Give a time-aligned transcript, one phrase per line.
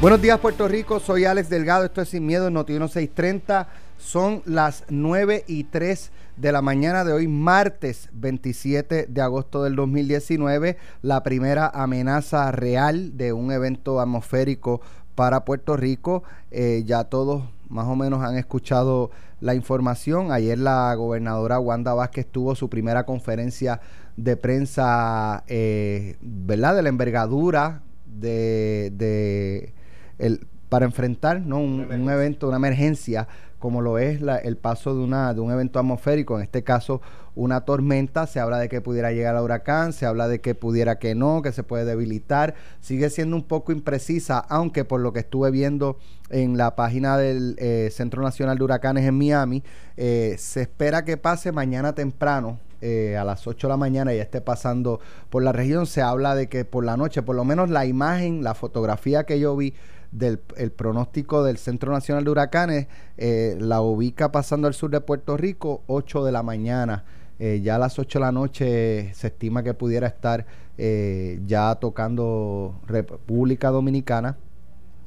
[0.00, 3.68] Buenos días Puerto Rico, soy Alex Delgado, esto es Sin Miedo en Noti 630.
[3.98, 9.76] Son las 9 y 3 de la mañana de hoy, martes 27 de agosto del
[9.76, 14.80] 2019, la primera amenaza real de un evento atmosférico
[15.14, 16.22] para Puerto Rico.
[16.50, 19.10] Eh, ya todos más o menos han escuchado
[19.42, 20.32] la información.
[20.32, 23.82] Ayer la gobernadora Wanda Vázquez tuvo su primera conferencia
[24.16, 26.74] de prensa, eh, ¿verdad?
[26.76, 29.74] De la envergadura de
[30.20, 31.58] el, para enfrentar ¿no?
[31.58, 36.36] un, evento, una emergencia como lo es el paso de, una, de un evento atmosférico,
[36.38, 37.02] en este caso
[37.34, 40.98] una tormenta, se habla de que pudiera llegar al huracán, se habla de que pudiera
[40.98, 45.20] que no, que se puede debilitar, sigue siendo un poco imprecisa, aunque por lo que
[45.20, 45.98] estuve viendo
[46.30, 49.62] en la página del eh, Centro Nacional de Huracanes en Miami,
[49.98, 54.22] eh, se espera que pase mañana temprano, eh, a las 8 de la mañana ya
[54.22, 55.86] esté pasando por la región.
[55.86, 59.38] Se habla de que por la noche, por lo menos la imagen, la fotografía que
[59.38, 59.74] yo vi
[60.12, 65.00] del el pronóstico del Centro Nacional de Huracanes eh, la ubica pasando al sur de
[65.00, 67.04] Puerto Rico 8 de la mañana.
[67.38, 70.44] Eh, ya a las 8 de la noche se estima que pudiera estar
[70.76, 74.36] eh, ya tocando República Dominicana.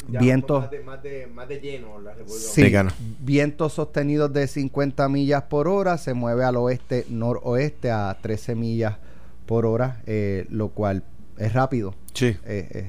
[0.08, 0.72] vientos más
[1.04, 6.44] de, más, de, lleno la República vientos sostenidos de 50 millas por hora, se mueve
[6.44, 8.98] al oeste noroeste a 13 millas
[9.46, 10.02] por hora,
[10.50, 11.04] lo cual
[11.38, 11.94] es rápido.
[12.14, 12.36] Sí,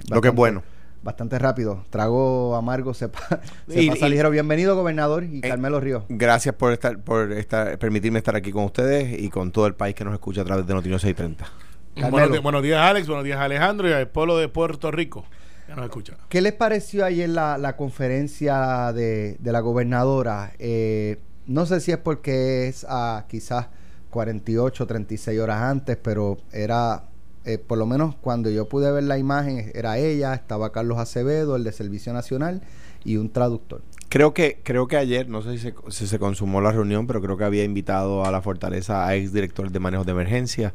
[0.08, 0.62] lo que es bueno
[1.04, 1.84] bastante rápido.
[1.90, 4.30] Trago amargo, se, pasa ligero.
[4.30, 6.04] Bienvenido, gobernador y eh, Carmelo Ríos.
[6.08, 9.94] Gracias por estar, por estar, permitirme estar aquí con ustedes y con todo el país
[9.94, 12.10] que nos escucha a través de Noticias 630.
[12.10, 13.06] Buenos, buenos, días, Alex.
[13.06, 15.24] Buenos días, Alejandro y al pueblo de Puerto Rico
[15.66, 16.14] que nos escucha.
[16.28, 20.52] ¿Qué les pareció ayer la, la conferencia de, de la gobernadora?
[20.58, 23.68] Eh, no sé si es porque es a quizás
[24.10, 27.04] 48, 36 horas antes, pero era
[27.44, 31.56] eh, por lo menos cuando yo pude ver la imagen, era ella, estaba Carlos Acevedo,
[31.56, 32.62] el de Servicio Nacional,
[33.04, 33.82] y un traductor.
[34.08, 37.44] Creo que, creo que ayer, no sé si se, consumó la reunión, pero creo que
[37.44, 40.72] había invitado a la Fortaleza a ex director de manejo de emergencia.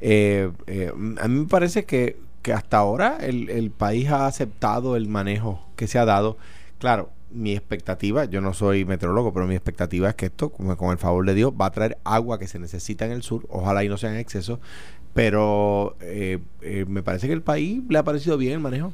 [0.00, 0.90] Eh, eh,
[1.20, 5.64] a mí me parece que, que hasta ahora el, el, país ha aceptado el manejo
[5.76, 6.38] que se ha dado.
[6.78, 10.90] Claro, mi expectativa, yo no soy meteorólogo, pero mi expectativa es que esto, con, con
[10.90, 13.84] el favor de Dios, va a traer agua que se necesita en el sur, ojalá
[13.84, 14.60] y no sea en exceso,
[15.14, 18.92] pero eh, eh, me parece que el país le ha parecido bien el manejo.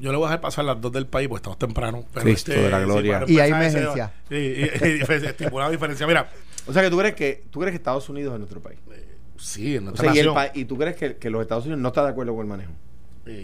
[0.00, 2.04] Yo le voy a dejar pasar las dos del país, porque estamos temprano.
[2.12, 3.24] Pero Cristo este, de la gloria.
[3.26, 4.12] y hay emergencia.
[4.28, 6.06] Sí, y, diferencia.
[6.06, 6.30] Mira.
[6.66, 8.78] O sea que tú crees que tú crees que Estados Unidos es nuestro país.
[8.92, 10.36] Eh, sí, en nuestra nación.
[10.54, 12.72] Y, tú crees que, que, los Estados Unidos no están de acuerdo con el manejo.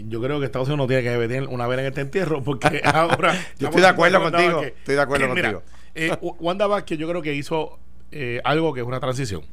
[0.07, 2.81] yo creo que Estados Unidos no tiene que tener una vez en este entierro, porque
[2.85, 3.33] ahora.
[3.59, 4.61] yo estoy de acuerdo contigo.
[4.61, 5.63] estoy de acuerdo contigo.
[5.95, 7.79] Mira, Wanda Vázquez, yo creo que hizo
[8.43, 9.43] algo que es una transición.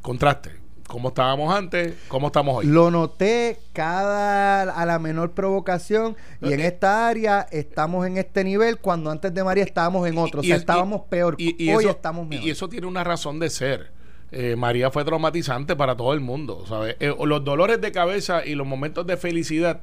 [0.00, 2.66] Contraste cómo estábamos antes, cómo estamos hoy.
[2.66, 8.78] Lo noté cada a la menor provocación y en esta área estamos en este nivel
[8.78, 11.34] cuando antes de María estábamos en otro, o sea, estábamos peor.
[11.38, 12.46] Y, hoy estamos mejor.
[12.46, 13.92] Y eso tiene una razón de ser.
[14.32, 16.96] Eh, María fue traumatizante para todo el mundo, ¿sabes?
[17.00, 19.82] Eh, los dolores de cabeza y los momentos de felicidad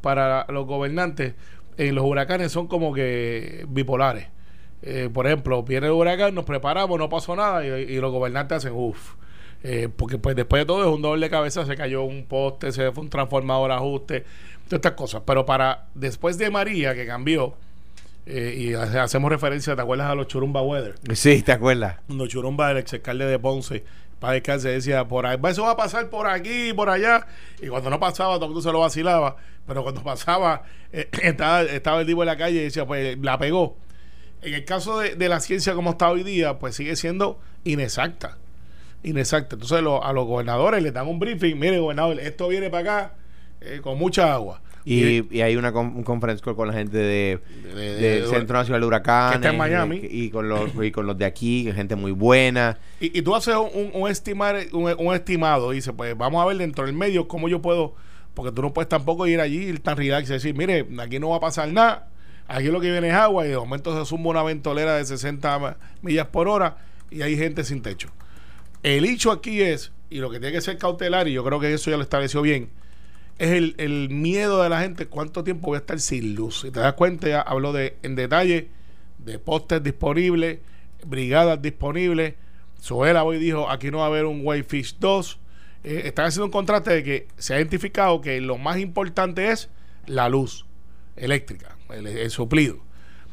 [0.00, 1.34] para los gobernantes
[1.76, 4.28] en los huracanes son como que bipolares.
[4.82, 8.58] Eh, por ejemplo, viene el huracán, nos preparamos, no pasó nada y, y los gobernantes
[8.58, 9.14] hacen uff
[9.62, 12.92] eh, porque pues después de todo es un doble cabeza, se cayó un poste, se
[12.92, 14.24] fue un transformador ajuste,
[14.66, 15.22] todas estas cosas.
[15.26, 17.54] Pero para después de María, que cambió,
[18.26, 20.94] eh, y hacemos referencia, ¿te acuerdas a los Churumba Weather?
[21.14, 21.96] Sí, ¿te acuerdas?
[22.08, 23.84] Los Churumba, el ex alcalde de Ponce,
[24.20, 27.26] para se decía, por ahí, eso va a pasar por aquí, por allá.
[27.60, 29.36] Y cuando no pasaba, todo el mundo se lo vacilaba.
[29.66, 33.38] Pero cuando pasaba, eh, estaba, estaba el tipo en la calle y decía, pues la
[33.38, 33.76] pegó.
[34.42, 38.36] En el caso de, de la ciencia como está hoy día, pues sigue siendo inexacta
[39.02, 39.56] inexacta.
[39.56, 43.14] Entonces a los gobernadores les dan un briefing, mire gobernador, esto viene para acá
[43.60, 44.60] eh, con mucha agua.
[44.84, 49.36] Y, hay una un conference call con la gente de, Centro Nacional de Huracanes.
[49.36, 50.00] está en Miami.
[50.02, 52.78] Y, con los, y con los de aquí, gente muy buena.
[52.98, 56.94] Y, tú haces un, un, estimar, un, estimado, dice, pues vamos a ver dentro del
[56.94, 57.94] medio cómo yo puedo,
[58.32, 61.28] porque tú no puedes tampoco ir allí ir tan relax y decir, mire, aquí no
[61.30, 62.08] va a pasar nada,
[62.46, 65.76] aquí lo que viene es agua y de momento se suma una ventolera de 60
[66.00, 66.78] millas por hora
[67.10, 68.08] y hay gente sin techo.
[68.82, 71.72] El hecho aquí es, y lo que tiene que ser cautelar, y yo creo que
[71.72, 72.70] eso ya lo estableció bien,
[73.38, 76.62] es el, miedo de la gente, cuánto tiempo voy a estar sin luz.
[76.62, 78.68] Si te das cuenta, ya hablo de, en detalle
[79.18, 80.58] de postes disponibles,
[81.06, 82.34] brigadas disponibles.
[82.80, 85.38] Soela hoy dijo, aquí no va a haber un Whitefish 2.
[85.84, 89.68] Eh, están haciendo un contraste de que se ha identificado que lo más importante es
[90.06, 90.66] la luz
[91.16, 92.78] eléctrica, el, el suplido.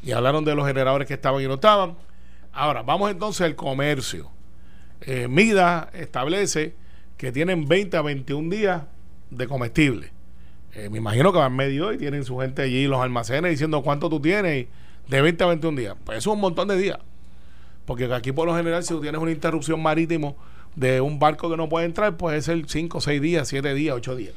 [0.02, 1.96] Y hablaron de los generadores que estaban y no estaban.
[2.52, 4.30] Ahora, vamos entonces al comercio.
[5.02, 6.74] Eh, MIDA establece
[7.16, 8.82] que tienen 20 a 21 días
[9.30, 10.10] de comestible.
[10.74, 14.10] Eh, me imagino que van medio y tienen su gente allí, los almacenes, diciendo cuánto
[14.10, 14.66] tú tienes,
[15.08, 15.96] de 20 a 21 días.
[16.04, 16.98] Pues eso es un montón de días.
[17.86, 20.36] Porque aquí por lo general, si tú tienes una interrupción marítimo
[20.74, 24.16] de un barco que no puede entrar, puede ser 5, 6 días, 7 días, 8
[24.16, 24.34] días.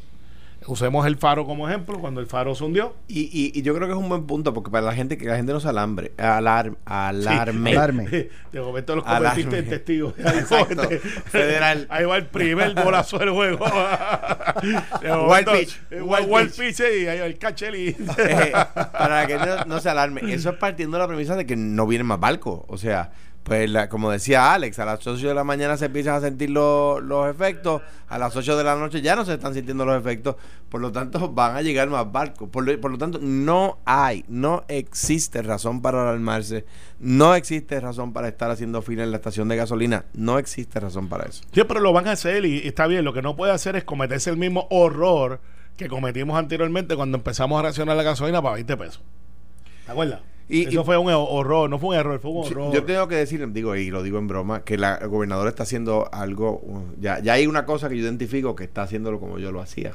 [0.69, 2.95] Usemos el faro como ejemplo, cuando el faro se hundió.
[3.07, 5.25] Y, y, y yo creo que es un buen punto, porque para la gente, que
[5.25, 7.71] la gente no se alambre, alar, alarme.
[7.71, 8.07] Alarme.
[8.51, 10.13] De momento los convertiste en testigos.
[10.17, 10.83] Exacto.
[11.25, 11.87] Federal.
[11.89, 13.65] Ahí va el primer bolazo del juego.
[15.01, 15.79] De Wild momento, pitch.
[15.91, 16.59] eh, Wild Wild, pitch.
[16.59, 17.95] pitch y ahí va el cacheli.
[18.19, 18.51] Eh,
[18.91, 20.21] para que no, no se alarme.
[20.33, 22.61] Eso es partiendo de la premisa de que no vienen más barcos.
[22.67, 23.11] O sea,
[23.49, 26.49] pues la- como decía Alex, a las 8 de la mañana se empiezan a sentir
[26.51, 29.99] los, los efectos, a las 8 de la noche ya no se están sintiendo los
[29.99, 30.37] efectos,
[30.69, 32.47] por lo tanto van a llegar más barcos.
[32.49, 36.63] Por lo, por lo tanto, no hay, no existe razón para alarmarse,
[36.99, 41.09] no existe razón para estar haciendo fila en la estación de gasolina, no existe razón
[41.09, 41.43] para eso.
[41.51, 43.03] Siempre lo van a hacer y, y está bien.
[43.03, 45.41] Lo que no puede hacer es cometerse el mismo horror
[45.75, 49.01] que cometimos anteriormente cuando empezamos a racionar la gasolina para 20 pesos.
[49.85, 50.19] ¿Te acuerdas?
[50.49, 52.73] Y- Eso y- fue un horror, no fue un error, fue un horror.
[52.73, 55.63] Yo tengo que decir, digo, y lo digo en broma, que la, el gobernador está
[55.63, 56.61] haciendo algo,
[56.99, 59.93] ya, ya hay una cosa que yo identifico que está haciéndolo como yo lo hacía.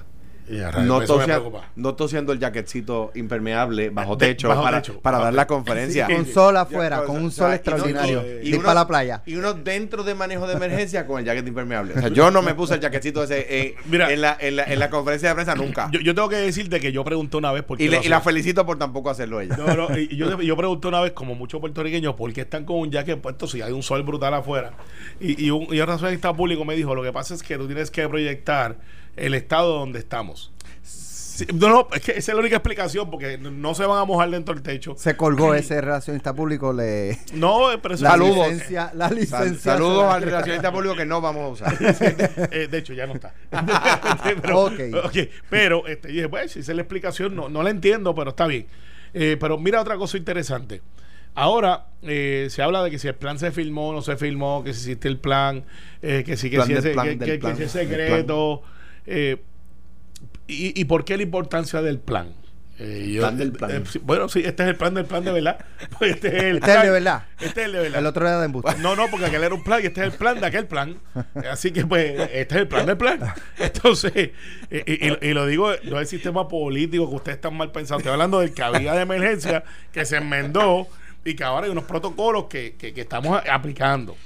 [0.49, 1.41] No tosia-
[1.76, 5.00] no tosiendo el jaquetcito impermeable bajo De- techo bajo para, techo.
[5.00, 6.06] para Bajo dar la conferencia.
[6.06, 6.14] Sí.
[6.14, 8.43] Con sol afuera, Ya, con o un sea, sol y no- extraordinario.
[8.43, 9.23] y- uno- para la playa.
[9.26, 11.94] Y uno dentro de manejo de emergencia con el jacket impermeable.
[11.94, 14.12] O sea, yo no me puse el jaquetito ese eh, Mira.
[14.12, 15.88] en, la, en, la, en la conferencia de prensa nunca.
[15.93, 18.08] Yo, yo tengo que decirte que yo pregunté una vez por qué y, le- y
[18.08, 19.56] la felicito por tampoco hacerlo ella.
[19.56, 22.76] No, no, y yo, yo pregunté una vez, como muchos puertorriqueños, ¿por qué están con
[22.79, 24.73] un jacket puesto si hay un sol brutal afuera?
[25.20, 27.90] Y, y un, y un público me dijo, lo que pasa es que tú tienes
[27.90, 28.76] que proyectar
[29.16, 30.50] el estado donde estamos.
[30.82, 33.99] Sí, no, no, es que esa es la única explicación, porque no- no se van
[34.00, 34.94] a mojar dentro del techo.
[34.96, 36.72] Se colgó ese relacionista público.
[36.72, 38.49] Le, No, pero la Saludos.
[38.52, 38.93] licencia.
[38.94, 41.76] La Sal- licencia saludos al relacionista público que no vamos a usar.
[42.52, 43.34] Eh, de hecho, ya no está.
[44.43, 44.70] pero,
[45.50, 48.46] pero este, dije, pues, si esa es la explicación, no, no la entiendo, pero está
[48.46, 48.66] bien.
[49.12, 50.82] Eh, pero mira otra cosa interesante.
[51.37, 54.62] Ahora eh, se habla de que si el plan se filmó o no se filmó,
[54.62, 55.64] que si existe el plan,
[56.00, 58.62] eh, que si, que Plan si plan que- del que- que plan si es secreto.
[59.06, 59.42] Eh,
[60.46, 62.32] y, ¿Y por qué la importancia del plan?
[62.78, 63.70] Eh, yo- Plan del plan.
[63.70, 65.64] eh, bueno, sí, este es el plan del plan de verdad.
[65.98, 67.24] Pues este es el, Este es el de verdad.
[67.40, 67.98] Este es el de verdad.
[68.00, 68.74] El otro era de embuste.
[68.80, 70.98] No, no, porque aquel era un plan y este es el plan de aquel plan.
[71.50, 73.20] Así que, pues, este es el plan del plan.
[73.58, 74.32] Entonces, eh,
[74.70, 77.98] y, y- y lo digo, no es el sistema político que ustedes están mal pensando.
[78.00, 79.62] Estoy hablando del que había de emergencia,
[79.92, 80.88] que se enmendó
[81.24, 84.16] y que ahora hay unos protocolos que, que- que estamos aplicando.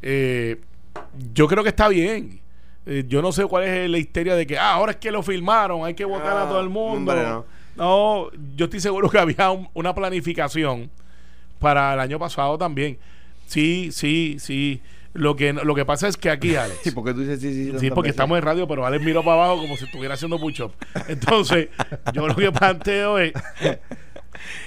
[0.00, 0.58] Eh,
[1.34, 2.40] yo creo que está bien.
[2.90, 5.22] Eh, yo no sé cuál es la histeria de que ah, ahora es que lo
[5.22, 7.12] filmaron, hay que votar a Ah, todo el mundo.
[7.12, 7.44] hombre, no.
[7.76, 10.90] No, yo estoy seguro que había un- una planificación
[11.58, 12.98] para el año pasado también.
[13.46, 14.80] Sí, sí, sí.
[15.14, 16.80] Lo que, lo que pasa es que aquí, Alex.
[16.82, 19.44] Sí, porque tú dices sí, sí, Sí, porque estamos en radio, pero Alex miró para
[19.44, 20.72] abajo como si estuviera haciendo push-up.
[21.08, 21.68] Entonces,
[22.14, 23.32] yo lo que planteo es.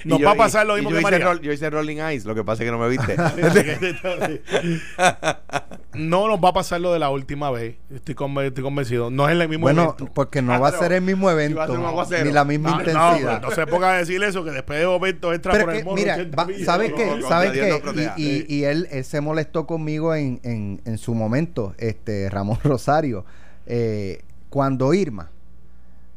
[0.04, 1.26] Nos yo- va a pasar lo mismo yo que hice María.
[1.26, 3.16] roll- yo hice Rolling Eyes, lo que pasa es que no me viste.
[5.94, 7.76] no nos va a pasar lo de la última vez.
[7.94, 9.10] Estoy, conven- estoy convencido.
[9.10, 10.08] No es el mismo Bueno, evento.
[10.14, 12.24] porque no va a ser el mismo evento, va a ser un aguacero.
[12.24, 13.42] ni la misma No, no, intensidad.
[13.42, 15.84] no se ponga a decir eso, que después de momento entra Pero por que, el
[15.84, 15.96] mono.
[15.96, 16.64] mira, 80 va- millas.
[16.66, 17.22] ¿sabes qué?
[17.28, 17.80] ¿Sabes qué?
[18.16, 22.58] Y, y- y él, él se molestó conmigo en, en, en su momento, este Ramón
[22.64, 23.24] Rosario,
[23.66, 25.30] eh, cuando Irma,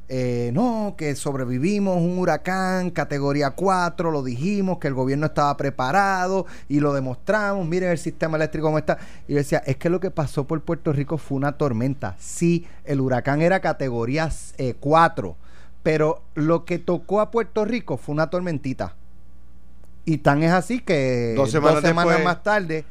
[0.08, 6.46] eh, no, que sobrevivimos un huracán categoría 4, lo dijimos, que el gobierno estaba preparado
[6.70, 8.98] y lo demostramos, miren el sistema eléctrico cómo está.
[9.28, 12.16] Y yo decía, es que lo que pasó por Puerto Rico fue una tormenta.
[12.20, 14.30] Sí, el huracán era categoría
[14.80, 15.36] 4,
[15.82, 18.96] pero lo que tocó a Puerto Rico fue una tormentita.
[20.08, 22.86] Y tan es así que Dos dos semanas después- más tarde.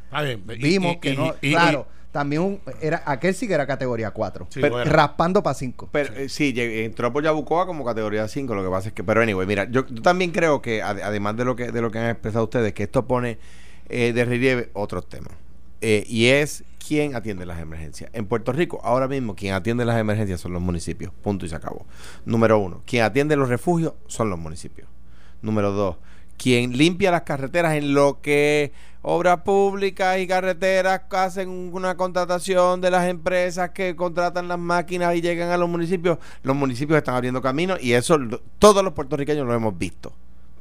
[0.49, 3.54] Y- vimos y- que y- no, y- y- claro, también un, era aquel sí que
[3.54, 4.90] era categoría 4, Sí, Pero- bueno.
[4.90, 5.88] raspando para 5.
[5.92, 9.21] Pero eh, sí, entró por Yabucoa como categoría 5, lo que pasa es que, pero
[9.21, 11.99] anyway, mira, yo, yo también creo que ade- además de lo que de lo que
[11.99, 13.37] han expresado ustedes, que esto pone
[13.88, 15.33] eh, de relieve otros temas.
[15.80, 18.09] Eh, y es quién atiende las emergencias.
[18.14, 21.12] En Puerto Rico, ahora mismo, quien atiende las emergencias son los municipios.
[21.23, 21.85] Punto y se acabó.
[22.25, 24.88] Número uno, quien atiende los refugios son los municipios.
[25.42, 25.97] Número dos,
[26.37, 28.73] quien limpia las carreteras en lo que
[29.03, 35.21] obras públicas y carreteras hacen una contratación de las empresas que contratan las máquinas y
[35.21, 38.19] llegan a los municipios, los municipios están abriendo camino y eso
[38.59, 40.12] todos los puertorriqueños lo hemos visto.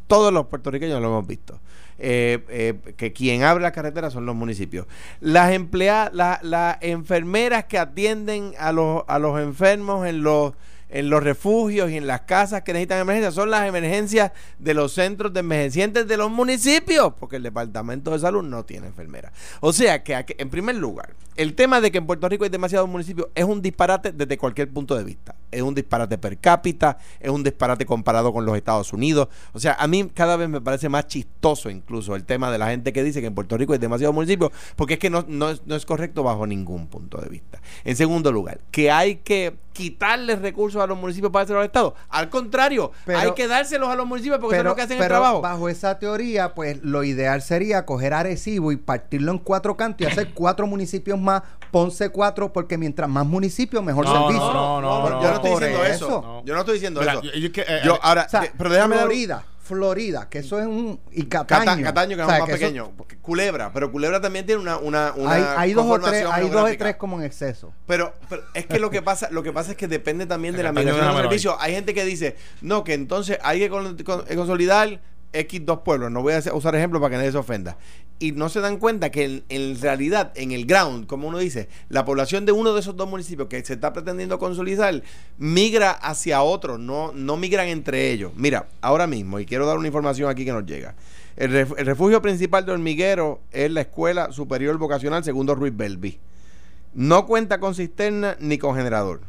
[0.08, 1.60] Todos los puertorriqueños lo hemos visto.
[1.98, 4.88] Eh, eh, que quien abre las carreteras son los municipios.
[5.22, 10.54] Las empleadas, la- las enfermeras que atienden a los, a los enfermos en los
[10.94, 14.94] en los refugios y en las casas que necesitan emergencia son las emergencias de los
[14.94, 19.34] centros de envejecientes de los municipios, porque el Departamento de Salud no tiene enfermera.
[19.60, 22.88] O sea que, en primer lugar, el tema de que en Puerto Rico hay demasiados
[22.88, 25.36] municipios es un disparate desde cualquier punto de vista.
[25.52, 29.30] Es un disparate per cápita, es un disparate comparado con los Estados Unidos.
[29.54, 32.68] O sea, a mí cada vez me parece más chistoso incluso el tema de la
[32.68, 35.50] gente que dice que en Puerto Rico hay demasiados municipios, porque es que no, no,
[35.66, 37.60] no es correcto bajo ningún punto de vista.
[37.84, 41.96] En segundo lugar, que hay que quitarles recursos a los municipios para hacerlo al Estado.
[42.10, 45.42] Al contrario, hay que dárselos a los municipios porque son los que hacen el trabajo.
[45.42, 50.12] Bajo esa teoría, pues lo ideal sería coger Arecibo y partirlo en cuatro cantos y
[50.12, 54.54] hacer cuatro municipios más, Ponce cuatro, porque mientras más municipios, mejor servicio.
[54.54, 56.44] No, no, no, yo no estoy diciendo eso.
[56.46, 57.22] Yo no estoy diciendo eso.
[57.24, 59.44] Eh, yo, ahora, pero déjame Florida.
[59.64, 61.00] Florida, que eso es un.
[61.12, 61.84] Y Cataño.
[61.86, 62.92] Cataño, que es más pequeño.
[63.22, 64.78] Culebra, pero Culebra también tiene una.
[64.78, 65.14] una,
[65.58, 67.74] hay, dos o tres, hay dos o tres como en exceso.
[67.88, 68.14] Pero,
[68.54, 71.16] es que lo que pasa lo que pasa es que depende también de la migración
[71.16, 71.56] de servicios.
[71.60, 73.70] Hay gente que dice, no, que entonces hay que
[74.36, 75.00] consolidar
[75.34, 77.78] X dos pueblos, no voy a usar ejemplos para que nadie se ofenda,
[78.20, 82.06] y no se dan cuenta que en, realidad, en el ground, como uno dice, la
[82.06, 85.04] población de uno de esos dos municipios que se está pretendiendo consolidar
[85.38, 88.32] migra hacia otro, no, no migran entre ellos.
[88.36, 90.96] Mira, ahora mismo, y quiero dar una información aquí que nos llega.
[91.36, 96.20] El, refugio principal de Hormiguero es la Escuela Superior Vocacional Segundo Ruiz Belvi.
[96.94, 99.22] No cuenta con cisterna ni con generador.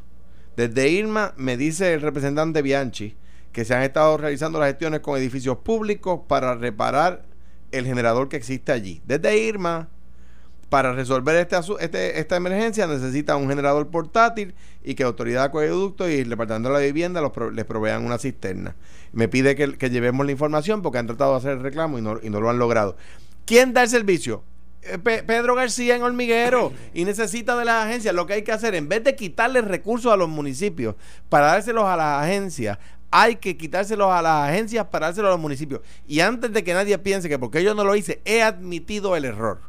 [0.55, 3.17] Desde Irma, me dice el representante Bianchi,
[3.55, 7.25] que se han estado realizando las gestiones con edificios públicos para reparar
[7.71, 9.01] el generador que existe allí.
[9.07, 9.89] Desde Irma,
[10.69, 16.11] para resolver este, este, esta emergencia necesita un generador portátil y que Autoridad de Acueducto
[16.11, 18.75] y el Departamento de la Vivienda les provean una cisterna.
[19.13, 22.19] Me pide que, llevemos la información porque han tratado de hacer el reclamo y no,
[22.21, 22.97] y no lo han logrado.
[23.47, 24.43] ¿Quién da el servicio?
[24.83, 28.15] Eh, Pedro García en Hormiguero y necesita de las agencias.
[28.17, 30.97] Lo que hay que hacer, en vez de quitarle recursos a los municipios
[31.29, 32.79] para dárselos a las agencias,
[33.17, 35.83] hay que quitárselos a las agencias para dárselos a los municipios.
[36.09, 39.25] Y antes de que nadie piense que porque yo no lo hice, he admitido el
[39.25, 39.61] error.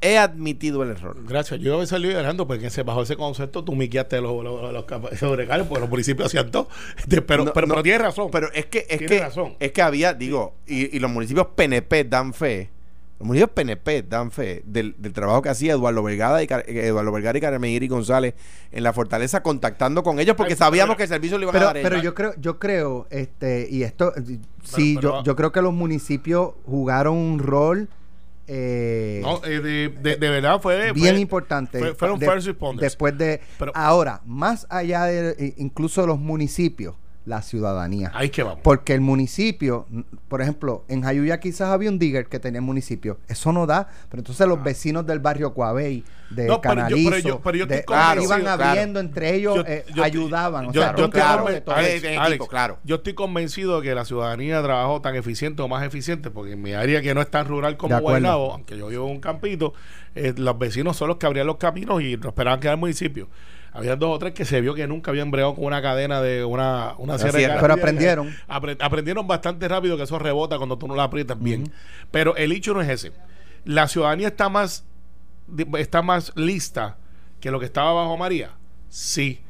[0.00, 1.16] He admitido el error.
[1.28, 1.60] Gracias.
[1.60, 5.80] Yo he salido llorando porque bajo ese concepto tú miquiaste los, los, los, los porque
[5.80, 6.68] los municipios hacían todo.
[7.08, 8.30] Pero, pero, no, tienes razón.
[8.32, 9.24] Pero es que, es que,
[9.60, 12.73] es que había, digo, y, y los municipios PNP dan fe
[13.18, 17.40] los municipios PNP dan fe del, trabajo que hacía Eduardo Vergara y, Eduardo Vergara y
[17.40, 18.34] Carmen González
[18.72, 21.78] en la fortaleza contactando con ellos porque sabíamos que el servicio le iba a dar.
[21.80, 24.12] Pero yo creo, yo creo, este, y esto,
[24.62, 27.88] sí, yo, yo creo que los municipios jugaron un rol
[28.46, 31.94] eh, no, eh, de, de, verdad fue bien importante.
[31.94, 32.82] fueron first responders.
[32.82, 33.40] Después de.
[33.72, 36.94] ahora, más allá de incluso los municipios,
[37.26, 38.10] la ciudadanía.
[38.14, 38.60] Ahí que vamos.
[38.62, 39.86] Porque el municipio,
[40.28, 43.18] por ejemplo, en Jayuya quizás había un digger que tenía municipio.
[43.28, 44.62] Eso no da, pero entonces los ah.
[44.62, 47.84] vecinos del barrio Coabey, de no, Canalizo, pero yo, pero yo, de,
[48.22, 50.72] iban habiendo entre ellos, eh, ayudaban.
[50.72, 55.84] yo, estoy claro, yo estoy convencido de que la ciudadanía trabajó tan eficiente o más
[55.84, 59.06] eficiente, porque en mi área que no es tan rural como Guaynabo, aunque yo vivo
[59.06, 59.74] en un campito,
[60.14, 62.80] eh, los vecinos son los que abrían los caminos y no esperaban que era el
[62.80, 63.28] municipio
[63.74, 66.44] había dos o tres que se vio que nunca habían bregado con una cadena de
[66.44, 67.58] una, una sierra.
[67.60, 68.32] Pero aprendieron.
[68.46, 71.72] aprendieron bastante rápido que eso rebota cuando tú no la aprietas bien.
[72.12, 73.12] Pero el hecho no es ese.
[73.64, 74.84] La ciudadanía está más,
[75.76, 76.98] está más lista
[77.40, 78.52] que lo que estaba bajo María.
[78.88, 79.40] Sí.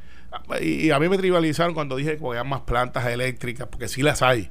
[0.59, 4.23] Y, a mí me tribalizaron cuando dije que había más plantas eléctricas, porque sí las
[4.23, 4.51] hay.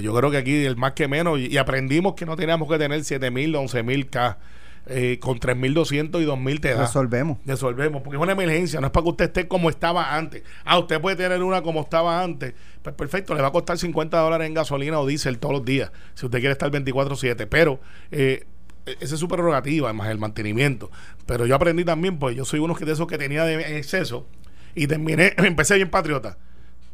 [0.00, 3.02] Yo creo que aquí el más que menos, y, aprendimos que no teníamos que tener
[3.02, 4.38] 7000, 11000 K
[4.86, 6.82] eh, con 3.200 y 2.000 te da.
[6.82, 7.38] Resolvemos.
[7.46, 10.42] Resolvemos, porque es una emergencia, no es para que usted esté como estaba antes.
[10.64, 12.54] Ah, usted puede tener una como estaba antes.
[12.82, 15.92] Pues perfecto, le va a costar 50 dólares en gasolina o diésel todos los días,
[16.14, 17.46] si usted quiere estar 24-7.
[17.48, 17.78] Pero
[18.10, 18.44] eh,
[19.00, 20.90] esa es su prerrogativa, además el mantenimiento.
[21.26, 24.26] Pero yo aprendí también, pues yo soy uno de esos que tenía de exceso
[24.74, 26.38] y terminé, empecé bien patriota,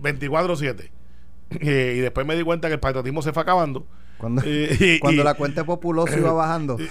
[0.01, 0.91] 24-7.
[1.61, 3.87] Eh, y después me di cuenta que el patriotismo se fue acabando
[4.19, 4.43] cuando,
[5.01, 6.77] cuando la cuenta populosa iba bajando.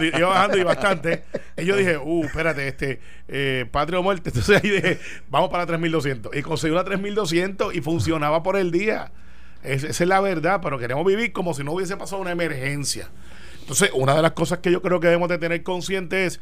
[0.00, 1.24] Sí, iba bajando y bastante.
[1.56, 4.30] Y yo dije, uh, espérate, este, eh, patria o muerte.
[4.34, 6.34] Entonces ahí dije, vamos para 3200.
[6.34, 9.12] Y conseguí una 3200 y funcionaba por el día.
[9.62, 13.10] esa es la verdad, pero queremos vivir como si no hubiese pasado una emergencia.
[13.60, 16.40] Entonces, una de las cosas que yo creo que debemos de tener consciente es,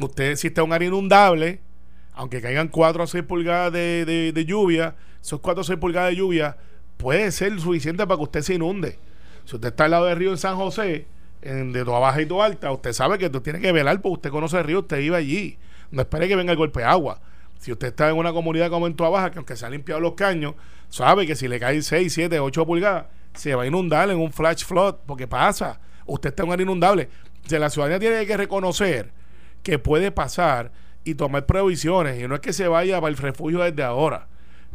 [0.00, 1.60] usted si está un área inundable,
[2.12, 6.10] aunque caigan 4 o 6 pulgadas de, de, de lluvia, esos 4 o 6 pulgadas
[6.10, 6.56] de lluvia
[6.96, 8.98] puede ser suficiente para que usted se inunde.
[9.46, 11.06] Si usted está al lado del río en San José,
[11.40, 14.14] en, de toda baja y toda alta, usted sabe que usted tiene que velar porque
[14.14, 15.56] usted conoce el río, usted iba allí.
[15.90, 17.20] No espere que venga el golpe de agua.
[17.58, 20.00] Si usted está en una comunidad como en Toa Baja, que aunque se han limpiado
[20.00, 20.54] los caños,
[20.88, 24.32] sabe que si le caen 6, 7, 8 pulgadas, se va a inundar en un
[24.32, 25.80] flash flood, porque pasa.
[26.06, 27.08] Usted está en un área inundable.
[27.50, 29.12] O la ciudadanía tiene que reconocer
[29.62, 30.72] que puede pasar
[31.04, 32.20] y tomar previsiones.
[32.20, 34.26] Y no es que se vaya para el refugio desde ahora.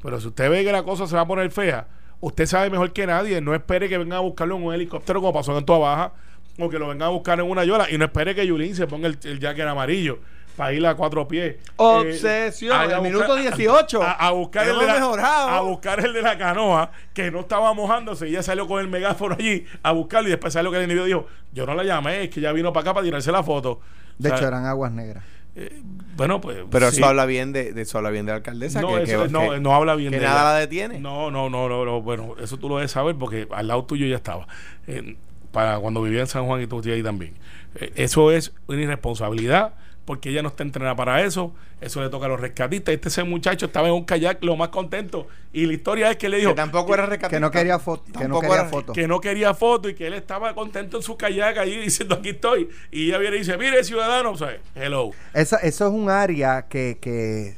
[0.02, 1.88] Pero si usted ve que la cosa se va a poner fea,
[2.22, 3.42] usted sabe mejor que nadie.
[3.42, 6.14] No espere que vengan a buscarlo en un helicóptero como pasó en Toa Baja,
[6.60, 7.90] o que lo vengan a buscar en una yola.
[7.92, 10.20] Y no espere que Yulín se ponga el, el jacket amarillo
[10.56, 11.56] para ir a cuatro pies.
[11.78, 14.04] Obsesión, a- a el buscar- minuto 18.
[14.04, 15.48] A, a buscar el de la, mejorado.
[15.50, 18.88] a buscar el de la canoa, que no estaba mojándose, y ella salió con el
[18.88, 22.24] megáfono allí a buscarlo, y después salió que el individuo dijo, yo no la llamé,
[22.24, 23.80] es que ella vino para acá para tirarse la foto.
[24.18, 25.24] De O sea, hecho, eran aguas negras.
[25.56, 25.82] Eh,
[26.16, 26.60] bueno, pues.
[26.70, 26.98] Pero sí.
[26.98, 28.82] eso habla bien de, de eso habla bien de la alcaldesa.
[28.82, 31.00] No, que, eso que- no, que- no habla bien que de nada la detiene.
[31.00, 34.06] No, no, no, no, no, bueno, eso tú lo debes saber porque al lado tuyo
[34.08, 34.48] ya estaba.
[34.88, 35.16] Eh,
[35.52, 37.34] para cuando vivía en San Juan y tú ahí también.
[37.76, 39.74] Eh, eso es una irresponsabilidad
[40.12, 41.54] porque ella no está entrenada para eso.
[41.80, 42.94] Eso le toca a los rescatistas.
[42.94, 45.30] Este ese muchacho estaba en un kayak lo más contento.
[45.54, 47.38] Y la historia es que le dijo que tampoco era rescatista.
[47.38, 48.04] Que no quería foto.
[48.20, 48.92] Que no quería era- foto.
[48.92, 52.32] que no quería foto y que él estaba contento en su kayak allí diciendo aquí
[52.32, 52.68] estoy.
[52.92, 55.12] Y ella viene y dice, mire ciudadano, o sea, hello.
[55.34, 57.56] Esa, eso es un área que, que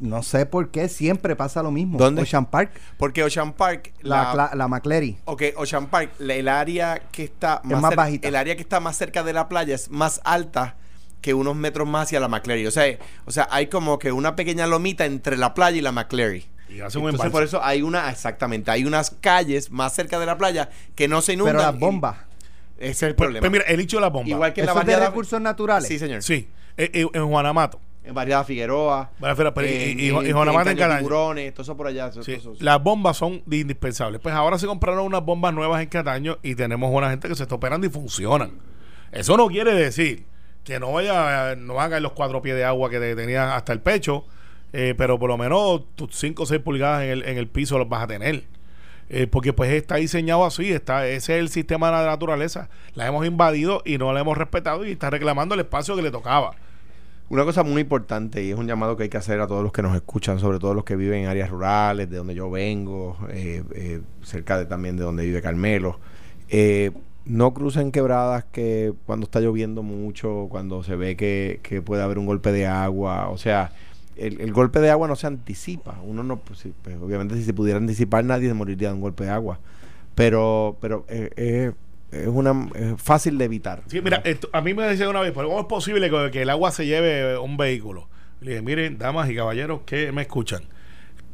[0.00, 1.96] no sé por qué siempre pasa lo mismo.
[1.96, 2.22] ¿Dónde?
[2.22, 3.92] Ocean Park, Porque Ocean Park.
[4.02, 5.16] la, la, la McCleary.
[5.26, 8.26] Ok, Ocean Park, la- el área que está Es más bajita.
[8.26, 10.74] El área que está más cerca de la playa es más alta
[11.24, 12.66] que unos metros más hacia la McCleary.
[12.66, 12.84] O sea,
[13.24, 16.44] o sea, hay como que una pequeña lomita entre la playa y la McCleary.
[16.68, 20.26] Y hace un Entonces, por eso hay una, exactamente, hay unas calles más cerca de
[20.26, 21.56] la playa que no se inundan.
[21.56, 22.16] Pero las y- bombas.
[22.76, 23.40] Ese es el Pues, problema.
[23.40, 24.28] pues mira, el hecho de la bomba.
[24.28, 25.88] Igual que en la Eso es de recursos naturales.
[25.88, 26.22] Sí, señor.
[26.22, 27.80] Sí, eh, eh, en Juanamato.
[28.04, 29.10] En barriada Figueroa.
[29.18, 30.98] Pero- pero- y- en- y- y en- Juanamata en Caño Cadaño.
[30.98, 32.12] Tiburones, todo eso por allá.
[32.12, 34.20] Sí, eso- Las bombas son indispensables.
[34.20, 37.44] Pues ahora se compraron unas bombas nuevas en Cataño y tenemos una gente que se
[37.44, 38.50] está operando y funcionan.
[39.10, 40.26] Eso no quiere decir
[40.64, 43.50] que no vaya, no van a caer los cuatro pies de agua que te tenían
[43.50, 44.24] hasta el pecho,
[44.72, 47.78] eh, pero por lo menos tus 5 o 6 pulgadas en el, en el piso
[47.78, 48.44] los vas a tener.
[49.10, 52.68] Eh, porque pues está diseñado así, está, ese es el sistema de la naturaleza.
[52.94, 56.10] La hemos invadido y no la hemos respetado y está reclamando el espacio que le
[56.10, 56.54] tocaba.
[57.28, 59.72] Una cosa muy importante y es un llamado que hay que hacer a todos los
[59.72, 63.16] que nos escuchan, sobre todo los que viven en áreas rurales, de donde yo vengo,
[63.30, 65.98] eh, eh, cerca de, también de donde vive Carmelo.
[67.26, 72.18] No crucen quebradas que cuando está lloviendo mucho, cuando se ve que, que puede haber
[72.18, 73.72] un golpe de agua, o sea,
[74.16, 75.98] el, el golpe de agua no se anticipa.
[76.04, 79.00] Uno no, pues, sí, pues, obviamente si se pudiera anticipar nadie se moriría de un
[79.00, 79.58] golpe de agua,
[80.14, 81.72] pero, pero eh, eh,
[82.12, 83.82] es una es fácil de evitar.
[83.86, 86.42] Sí, mira, esto- a mí me decía una vez, ¿pero ¿cómo es posible que, que
[86.42, 88.06] el agua se lleve un vehículo?
[88.42, 90.64] Le dije, miren, damas y caballeros que me escuchan,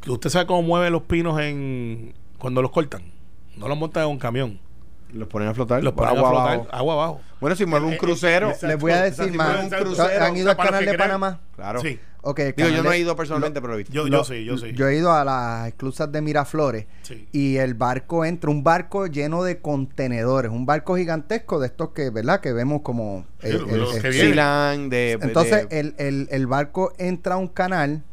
[0.07, 3.03] ¿usted sabe cómo mueven los pinos en cuando los cortan?
[3.57, 4.59] No los montan en un camión,
[5.13, 6.67] Los ponen a flotar, los ponen agua a flotar, abajo.
[6.71, 7.21] agua abajo.
[7.39, 8.47] Bueno, si mueve un Eh, eh, crucero.
[8.47, 8.67] exacto.
[8.67, 9.57] Les voy a decir si más.
[9.59, 9.85] un Exacto.
[9.85, 11.39] crucero, ¿Han ido al canal de Panamá?
[11.55, 11.81] Claro.
[11.81, 13.91] Sí, Ok, el Digo, yo no he ido personalmente, pero lo he visto.
[13.93, 14.73] yo, lo- yo sí, yo sí.
[14.75, 17.27] Yo he ido a las esclusas de Miraflores Sí.
[17.31, 22.11] y el barco entra, un barco lleno de contenedores, un barco gigantesco de estos que,
[22.11, 22.39] ¿verdad?
[22.39, 23.25] Que vemos como...
[23.41, 24.09] Sí, el- lo- el- el- que
[24.89, 25.11] de.
[25.13, 28.03] entonces, de- el, el- el barco entra a un canal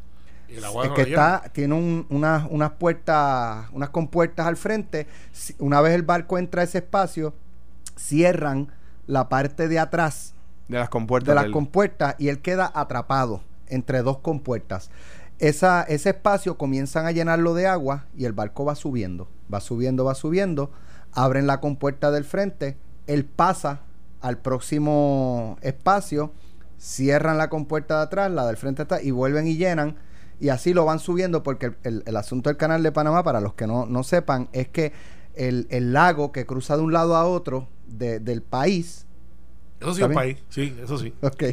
[0.56, 5.06] el agua es que está, tiene un- unas, unas puertas, unas compuertas al frente.
[5.58, 7.34] Una vez el barco entra a ese espacio,
[7.96, 8.68] cierran
[9.06, 10.34] la parte de atrás
[10.68, 11.28] de las compuertas.
[11.28, 14.90] de las del- compuertas y él queda atrapado entre dos compuertas.
[15.38, 20.04] Esa, ese espacio comienzan a llenarlo de agua y el barco va subiendo, va subiendo,
[20.04, 20.70] va subiendo,
[21.12, 23.80] abren la compuerta del frente, él pasa
[24.20, 26.32] al próximo espacio,
[26.78, 29.96] cierran la compuerta de atrás, la del frente está y vuelven y llenan
[30.40, 33.40] y así lo van subiendo porque el, el- el asunto del canal de Panamá, para
[33.40, 34.92] los que no, no sepan, es que
[35.34, 39.06] el, el lago que cruza de un lado a otro de- del país,
[39.80, 40.14] Eso sí ¿Está es bien?
[40.18, 41.14] país, sí, eso sí.
[41.22, 41.44] Ok.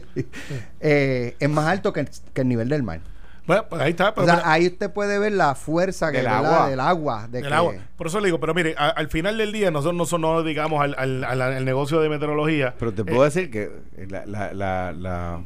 [0.80, 3.02] Eh, es más alto que el, que el nivel del mar.
[3.48, 4.10] Bueno, pues ahí está.
[4.10, 6.46] O Pero sea, mira, ahí usted puede ver la fuerza que Del ¿verdad?
[6.56, 6.70] agua.
[6.72, 7.28] del agua.
[7.28, 7.74] De del que- agua.
[7.96, 10.34] Por eso le digo, pero mire, a- al final del día nosotros no, son- no
[10.34, 12.74] nos dedicamos al, al- al- al negocio de meteorología.
[12.80, 13.70] Pero te Eh, puedo decir que
[14.10, 15.42] la, la, la, la,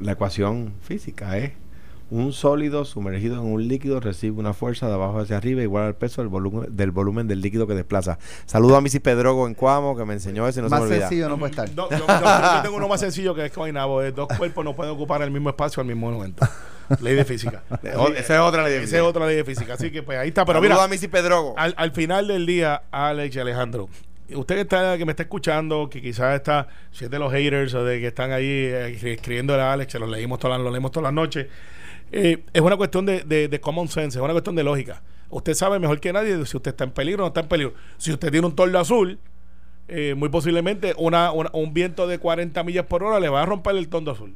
[0.00, 1.52] la ecuación física es
[2.10, 5.94] un sólido sumergido en un líquido recibe una fuerza de abajo hacia arriba igual al
[5.94, 8.18] peso del volumen del volumen del líquido que desplaza.
[8.46, 10.90] Saludo a Missy Pedrogo en Cuamo que me enseñó eso y no más se me
[10.94, 11.08] olvida.
[11.08, 11.68] sencillo no puede estar.
[11.74, 14.02] No, yo, yo- yo tengo uno más sencillo que es Coinabo.
[14.02, 16.46] eh, Dos cuerpos no pueden ocupar el mismo espacio al mismo momento.
[17.02, 17.62] Ley de física.
[17.98, 19.74] O- Esa es otra ley de Esa es otra ley de física.
[19.74, 20.46] Así que pues ahí está.
[20.46, 21.52] Pero Saludo mira, a Missy Pedrogo.
[21.58, 23.90] al, al final del día, Alex y Alejandro,
[24.34, 27.74] usted que está que me está escuchando, que quizás está, si es de los haters
[27.74, 30.70] o de que están ahí eh, escribiéndole a Alex, que los leímos todas, las- lo
[30.70, 31.46] leemos todas las noches,
[32.12, 35.02] eh, es una cuestión de, de- common sense, es una cuestión de lógica.
[35.30, 37.74] Usted sabe mejor que nadie si usted está en peligro o no está en peligro.
[37.98, 39.18] Si usted tiene un tordo azul,
[39.88, 43.46] eh, muy posiblemente una, una- un viento de 40 millas por hora le va a
[43.46, 44.34] romper el tordo azul.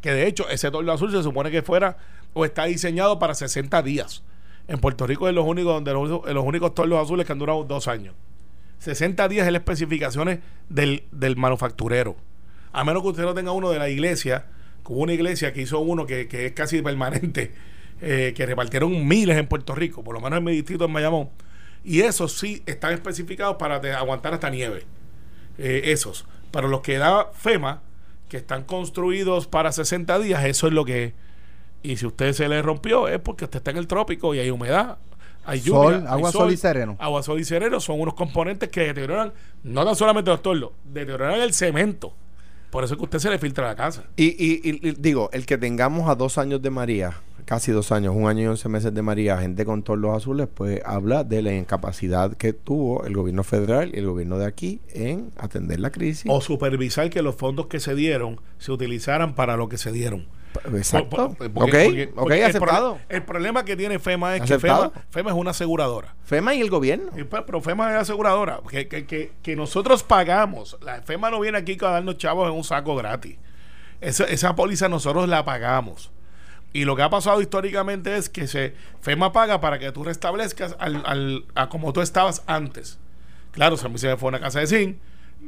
[0.00, 1.96] Que de hecho, ese tordo azul se supone que fuera
[2.32, 4.22] o está diseñado para 60 días.
[4.68, 7.64] En Puerto Rico es los únicos, donde los, los únicos tordos azules que han durado
[7.64, 8.14] dos años.
[8.80, 12.16] 60 días es las especificaciones del, del manufacturero.
[12.72, 14.46] A menos que usted no tenga uno de la iglesia,
[14.82, 17.52] como una iglesia que hizo uno que, que es casi permanente,
[18.00, 21.30] eh, que repartieron miles en Puerto Rico, por lo menos en mi distrito en Bayamón.
[21.84, 24.84] Y esos sí están especificados para aguantar hasta nieve.
[25.58, 26.26] Eh, esos.
[26.50, 27.82] Para los que da FEMA,
[28.28, 31.12] que están construidos para 60 días, eso es lo que es.
[31.82, 34.50] Y si usted se le rompió, es porque usted está en el trópico y hay
[34.50, 34.98] humedad.
[35.50, 36.96] Hay Sol, lluvia, hay agua, sol y sereno.
[36.98, 39.32] Agua, sol y sereno son unos componentes que deterioran,
[39.64, 42.14] no tan solamente los torlos, deterioran el cemento.
[42.70, 44.04] Por eso es que a usted se le filtra la casa.
[44.16, 47.90] Y, y- y- y digo, el que tengamos a dos años de María, casi dos
[47.90, 51.42] años, un año y once meses de María, gente con torlos azules, pues habla de
[51.42, 55.90] la incapacidad que tuvo el gobierno federal y el gobierno de aquí en atender la
[55.90, 56.26] crisis.
[56.28, 60.26] O supervisar que los fondos que se dieron se utilizaran para lo que se dieron.
[60.74, 61.34] Exacto.
[61.34, 62.98] Por- por- ok, porque- ok, porque el aceptado.
[63.08, 64.92] El, problema que tiene FEMA es Aceptado.
[64.92, 66.14] que FEMA, FEMA es una aseguradora.
[66.24, 67.12] FEMA y el gobierno.
[67.28, 68.60] Pues, Pero FEMA es aseguradora.
[68.68, 70.76] Que, que, que, que nosotros pagamos.
[70.82, 73.36] La FEMA no viene aquí a darnos chavos en un saco gratis.
[74.00, 76.10] Esa, esa póliza nosotros la pagamos.
[76.72, 80.76] Y lo que ha pasado históricamente es que se FEMA paga para que tú restablezcas
[80.78, 82.98] al, al- a como tú estabas antes.
[83.52, 84.96] Claro, si a mí se me fue una casa de zinc,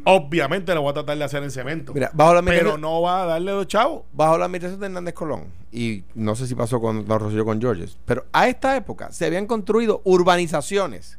[0.05, 1.93] obviamente lo voy a tratar de hacer en cemento.
[1.95, 4.03] Mira, bajo la pero no va a darle los chavos.
[4.13, 7.61] bajo la administración de Hernández Colón, y no sé si pasó con Don Rosillo con
[7.61, 11.19] Georges, pero a esta época se habían construido urbanizaciones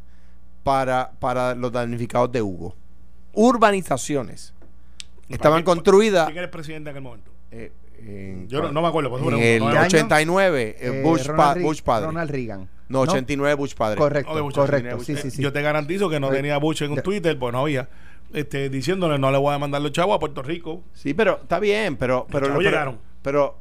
[0.63, 2.75] para, para los damnificados de Hugo.
[3.33, 4.53] Urbanizaciones.
[5.29, 7.31] Estaban ¿Quién- construidas ¿Quién era el presidente en aquel momento?
[7.51, 9.09] eh, en, Yo no, no me acuerdo.
[9.17, 9.65] en el no me ¿Qué año?
[9.69, 9.86] acuerdo.
[9.86, 12.05] 89, eh, Eh, Bush, Ronald pa- Bush padre.
[12.07, 12.69] Ronald Reagan.
[12.89, 13.97] no, 89 Bush padre.
[13.97, 14.97] Correcto, Bush, correcto.
[14.97, 15.41] Bush, Sí, sí, sí.
[15.41, 17.89] Yo te garantizo que no tenía Bush en un Twitter, pues no había.
[18.34, 20.84] Este, diciéndole, no le voy a mandar los chavos a Puerto Rico.
[20.93, 23.00] Sí, pero está bien, pero pero, llegaron.
[23.22, 23.60] pero,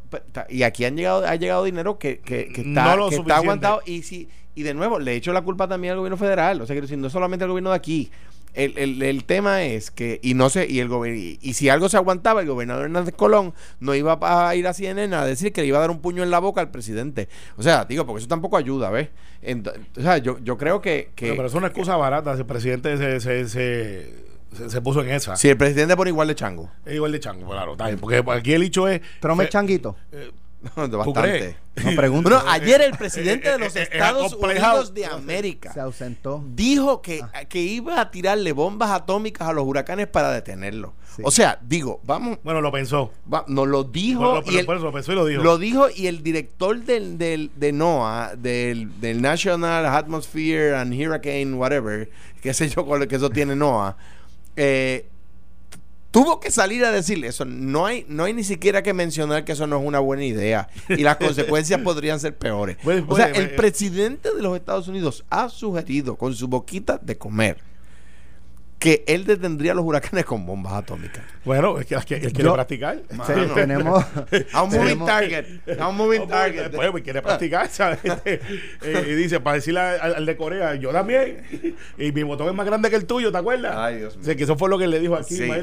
[0.49, 3.23] y aquí han llegado ha llegado dinero que, que, que está, No lo que está
[3.23, 3.33] suficiente.
[3.35, 6.67] aguantado y si y de nuevo le echo la culpa también al gobierno federal, o
[6.67, 8.11] sea, quiero decir, no solamente al gobierno de aquí.
[8.55, 11.89] El, el, el tema es que, y no sé, y el y, y si algo
[11.89, 15.63] se aguantaba, el gobernador Hernández Colón no iba a ir a CNN a decir que
[15.63, 17.31] le iba a dar un puño en la boca al presidente.
[17.57, 19.09] O sea, digo, porque eso tampoco ayuda, ¿ves?
[19.43, 22.35] Ent- o sea, yo, yo creo que, que Pero, pero es una excusa barata.
[22.35, 24.15] Si el presidente se, se, se,
[24.57, 25.37] se- se puso en esa.
[25.37, 27.73] si el presidente pone igual de chango, Es igual de chango, claro.
[27.73, 29.01] está bien, porque aquí el hecho es.
[29.21, 29.97] Trump es changuito.
[30.13, 30.31] eh,
[30.77, 31.57] bastante.
[31.85, 32.31] No pregunto.
[32.31, 34.35] Bueno, ayer el presidente de eh, los eh, eh, Estados.
[34.35, 36.45] Unidos de América se ausentó.
[36.55, 40.93] dijo que, que iba a tirarle bombas atómicas a los huracanes para detenerlo.
[41.17, 41.23] Sí.
[41.25, 43.11] O sea, digo, vamos, Bueno, lo pensó.
[43.33, 45.43] va- nos lo dijo Bueno, y pero el- lo pensó y lo dijo.
[45.43, 51.53] lo dijo y el director del, del, de NOAA, del, del National Atmosphere and Hurricane,
[51.55, 52.09] whatever,
[52.41, 53.97] qué sé yo, cuál- que eso tiene NOAA,
[54.57, 55.07] eh,
[56.11, 57.45] tuvo que salir a decirle eso.
[57.45, 60.69] No hay, no hay ni siquiera que mencionar que eso no es una buena idea
[60.89, 62.77] y las consecuencias podrían ser peores.
[62.83, 66.47] Pues, o sea, pues, el eh, presidente de los Estados Unidos ha sugerido con su
[66.49, 67.72] boquita de comer
[68.83, 71.23] que él detendría los huracanes con bombas atómicas.
[71.45, 72.99] Bueno, es que él quiere Yo- practicar.
[73.27, 74.05] Sí, tenemos.
[74.53, 75.47] A un moving tenemos- target.
[75.81, 76.71] A un moving target.
[76.75, 78.01] Pues, pues, quiere practicar, ¿sabes?
[78.25, 81.43] Eh, y dice, para decirle al, al de Corea, yo también.
[81.97, 83.75] Y mi botón es más grande que el tuyo, ¿te acuerdas?
[83.77, 84.23] Ay, Dios mío.
[84.23, 85.35] O sea, que eso fue lo que le dijo aquí.
[85.37, 85.61] Sí, sí.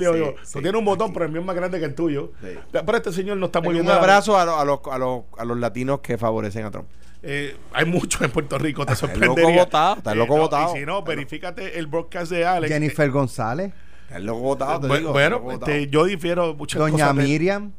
[0.54, 2.32] Tú tienes un botón, pero el mío es más grande que el tuyo.
[2.42, 2.50] Sí.
[2.72, 3.92] Pero este señor no está muy un bien.
[3.92, 6.88] abrazo a, lo- a los, a, los, a los latinos que favorecen a Trump.
[7.22, 9.50] Eh, hay muchos en Puerto Rico, te Está sorprendería.
[9.50, 10.76] loco votado, está loco no, votado.
[10.76, 12.72] Y si no, verifícate el broadcast de Alex.
[12.74, 13.74] Jennifer González,
[14.10, 15.12] El loco votado, te digo.
[15.12, 15.72] bueno, el loco votado.
[15.74, 17.16] este, yo difiero muchas Doña cosas.
[17.18, 17.72] de- Miriam.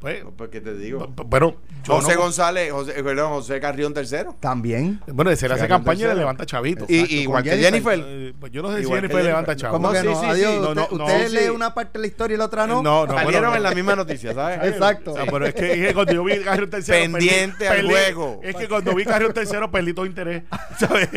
[0.00, 1.06] Pues, No, pues, ¿qué te digo?
[1.14, 4.34] bu- bueno, José no- González, José, perdón, José Carrión tercero.
[4.40, 5.00] También.
[5.06, 6.86] Bueno, se le hace campaña y le levanta chavito.
[6.88, 7.98] Y, y igual que Jennifer.
[7.98, 8.04] Jennifer.
[8.06, 9.70] Eh, pues yo no sé si Igual que Jennifer levanta Jennifer.
[9.70, 9.80] chavos.
[9.80, 10.20] ¿Cómo que no?
[10.20, 10.52] sí, Adiós.
[10.54, 10.60] sí.
[10.60, 11.48] No, usted no, usted no, lee sí.
[11.50, 12.82] una parte de la historia y la otra no.
[12.82, 14.60] No, no, Salieron bueno, en la misma noticia, ¿sabes?
[14.72, 15.14] Exacto.
[15.14, 17.12] Sea, pero es que, es que cuando yo vi Carrión tercero.
[17.12, 18.40] Pendiente al juego.
[18.42, 20.44] Es que cuando vi Carrión tercero, perdí todo interés.
[20.78, 21.08] ¿Sabes?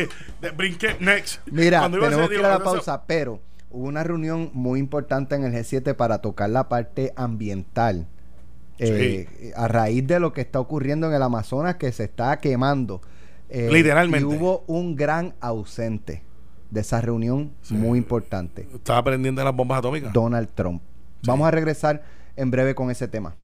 [0.56, 1.40] Brinqué, next.
[1.50, 4.78] Mira, Cuando iba a tenemos que ir a la pausa, pero hubo una reunión muy
[4.78, 8.06] importante en el G7 para tocar la parte ambiental.
[8.78, 13.00] Eh, a raíz de lo que está ocurriendo en el Amazonas, que se está quemando.
[13.48, 14.20] Eh, Literalmente.
[14.20, 16.22] Y hubo un gran ausente
[16.70, 18.68] de esa reunión muy importante.
[18.74, 20.12] Estaba aprendiendo las bombas atómicas.
[20.12, 20.82] Donald Trump.
[21.24, 22.02] Vamos a regresar
[22.36, 23.36] en breve con ese tema.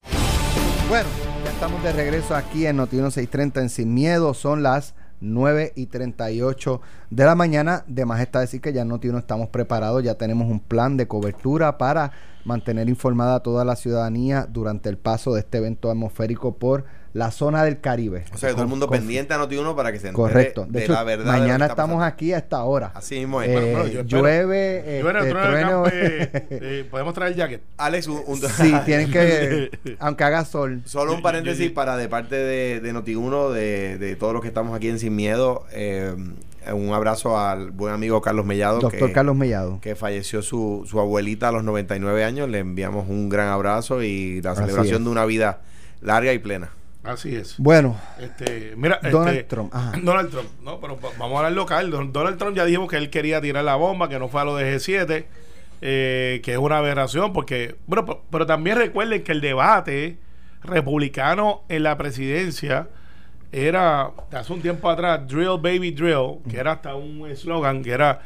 [0.89, 1.09] Bueno,
[1.45, 4.35] ya estamos de regreso aquí en Noticiero 630 en Sin Miedo.
[4.35, 6.81] Son las 9 y 38
[7.11, 7.85] de la mañana.
[7.87, 11.79] De más está decir que ya Noti1 estamos preparados, ya tenemos un plan de cobertura
[11.79, 12.13] para
[12.45, 17.31] mantener informada a toda la ciudadanía durante el paso de este evento atmosférico por la
[17.33, 18.25] zona del Caribe.
[18.33, 20.67] O sea, que todo el mundo Con- pendiente a Noti1 para que se entere Correcto.
[20.67, 21.27] De, de, hecho, la verdad.
[21.27, 22.05] mañana estamos pasando.
[22.05, 22.93] aquí a esta hora.
[22.95, 23.49] Así mismo es.
[23.49, 27.63] Eh, Bueno, yo llueve, Y bueno, este, trueno eh, eh, podemos traer el jacket.
[27.79, 30.83] Alex, un, un- Sí, tienen que, aunque haga sol.
[30.85, 34.77] Solo un paréntesis para de parte de, de Noti1, de, de todos los que estamos
[34.77, 35.65] aquí en Sin Miedo.
[35.73, 36.15] eh,
[36.73, 38.81] un abrazo al buen amigo Carlos Mellado.
[38.81, 39.81] Doctor que, Carlos Mellado.
[39.81, 42.49] que falleció su, su abuelita a los 99 años.
[42.51, 45.05] Le enviamos un gran abrazo y la Así celebración es.
[45.05, 45.63] de una vida
[46.03, 46.71] larga y plena.
[47.03, 47.55] Así es.
[47.59, 49.93] Bueno, Este, mira, Donald este, Trump, ajá.
[50.03, 51.91] Donald Trump, no, pero va- vamos a hablar local.
[51.91, 54.45] Don- Donald Trump ya dijimos que él quería tirar la bomba, que no fue a
[54.45, 55.25] lo de G7,
[55.83, 60.19] eh, que es una aberración, porque, bueno, pero, pero también recuerden que el debate
[60.63, 62.89] republicano en la presidencia
[63.53, 68.21] era, hace un tiempo atrás, Drill Baby Drill, que era hasta un eslogan, que era,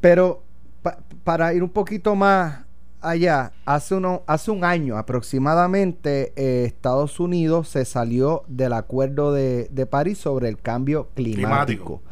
[0.00, 0.42] Pero
[0.82, 2.65] pa- para ir un poquito más
[3.00, 9.68] allá, hace, uno, hace un año aproximadamente eh, Estados Unidos se salió del acuerdo de,
[9.70, 11.46] de París sobre el cambio climático.
[11.46, 12.02] Climático.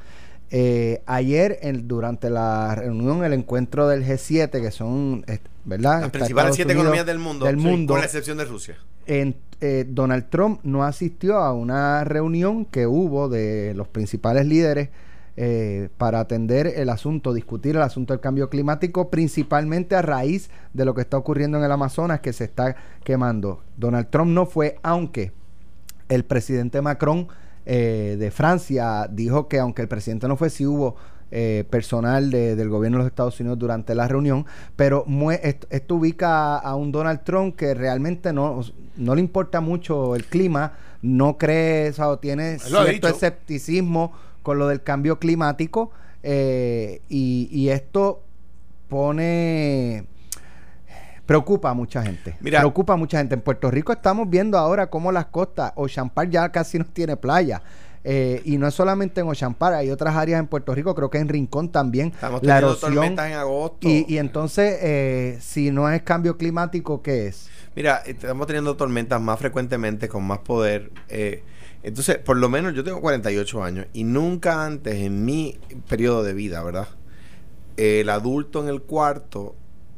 [0.51, 6.03] Eh, ayer, en- durante la reunión, el encuentro del G7, que son, eh, ¿verdad?
[6.03, 8.77] Las principales siete Unidos, economías del mundo, del sí, mundo con la excepción de Rusia.
[9.07, 14.90] en- eh, Donald Trump no asistió a una reunión que hubo de los principales líderes
[15.37, 20.85] eh, para atender el asunto, discutir el asunto del cambio climático, principalmente a raíz de
[20.85, 23.62] lo que está ocurriendo en el Amazonas, que se está quemando.
[23.77, 25.33] Donald Trump no fue, aunque
[26.09, 27.29] el presidente Macron
[27.66, 30.97] eh, de Francia dijo que aunque el presidente no fue, sí hubo
[31.31, 35.05] eh, personal de- del gobierno de los Estados Unidos durante la reunión, pero
[35.70, 38.61] esto ubica a, a un Donald Trump que realmente no,
[38.97, 44.12] no le importa mucho el clima, no cree, o sea, tiene lo cierto escepticismo
[44.45, 45.91] con lo del cambio climático
[46.23, 48.23] eh, y, y esto
[48.89, 50.07] pone
[51.27, 52.37] preocupa a mucha gente.
[52.41, 52.61] Mira.
[52.61, 53.35] preocupa a mucha gente.
[53.35, 57.17] En Puerto Rico estamos viendo ahora cómo las costas, Ocean Park ya casi no tiene
[57.17, 57.63] playa.
[58.07, 61.09] Eh, y no es solamente en Ocean Park, hay otras áreas en Puerto Rico, creo
[61.09, 62.09] que en Rincón también.
[62.09, 62.95] Estamos la teniendo erosión.
[62.95, 63.88] tormentas en agosto.
[63.88, 67.49] Y, y entonces, eh, si no es cambio climático, ¿qué es?
[67.75, 70.93] Mira, estamos teniendo tormentas más frecuentemente, con más poder.
[71.09, 71.43] eh,
[71.83, 76.33] entonces, por lo menos yo tengo 48 años y nunca antes en mi periodo de
[76.33, 76.88] vida, ¿verdad?
[77.77, 79.55] El adulto en el cuarto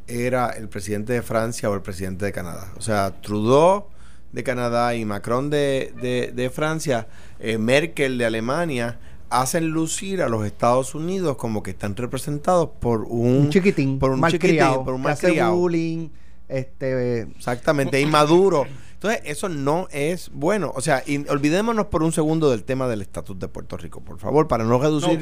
[0.08, 2.72] era el presidente de Francia o el presidente de Canadá.
[2.76, 3.86] O sea, Trudeau
[4.32, 7.06] de Canadá y Macron de, de- de Francia,
[7.40, 8.98] eh, Merkel de Alemania,
[9.30, 14.10] hacen lucir a los Estados Unidos como que están representados por un, Un chiquitín, por
[14.10, 15.56] un malcriado, chiquitín, por un malcriado.
[15.56, 16.08] bullying,
[16.48, 18.66] este, Exactamente, inmaduro.
[18.94, 20.72] Entonces, eso no es bueno.
[20.74, 24.18] O sea, y olvidémonos por un segundo del tema del estatus de Puerto Rico, por
[24.18, 25.20] favor, para no reducir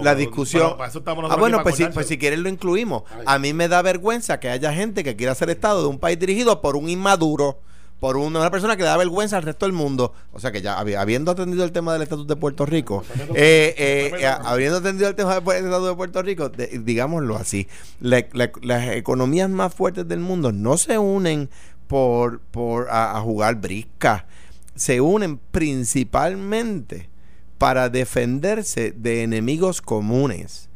[0.00, 0.76] la, discusión.
[0.76, 3.04] para eso estamos ah, bueno, pues si, pues si quieren lo incluimos.
[3.10, 3.22] Ay.
[3.26, 6.18] A mí me da vergüenza que haya gente que quiera ser Estado de un país
[6.18, 7.60] dirigido por un inmaduro,
[8.00, 10.12] por una, una persona que da vergüenza al resto del mundo.
[10.32, 13.04] O sea que ya habi- habiendo atendido el tema del estatus de Puerto Rico,
[13.34, 17.68] eh, eh, eh, habiendo atendido el tema del estatus de Puerto Rico, de- digámoslo así,
[18.00, 21.48] la- la- las economías más fuertes del mundo no se unen
[21.86, 24.26] por, por a, a jugar brisca,
[24.74, 25.38] se unen
[26.10, 27.08] principalmente
[27.58, 30.68] para defenderse de enemigos comunes.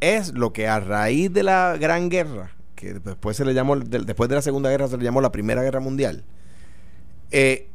[0.00, 4.00] Es lo que a raíz de la Gran Guerra, que después se le llamó, de-
[4.00, 6.24] después de la Segunda Guerra se le llamó la Primera Guerra Mundial,
[7.36, 7.68] eh,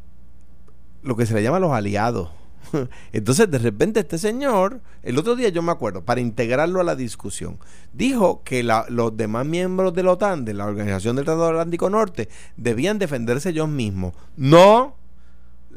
[1.03, 2.29] lo que se le llama los aliados.
[3.11, 6.95] Entonces, de repente, este señor, el otro día yo me acuerdo, para integrarlo a la
[6.95, 7.59] discusión,
[7.91, 12.29] dijo que los demás miembros de la OTAN, de la Organización del Tratado Atlántico Norte,
[12.55, 14.13] debían defenderse ellos mismos.
[14.37, 14.95] No.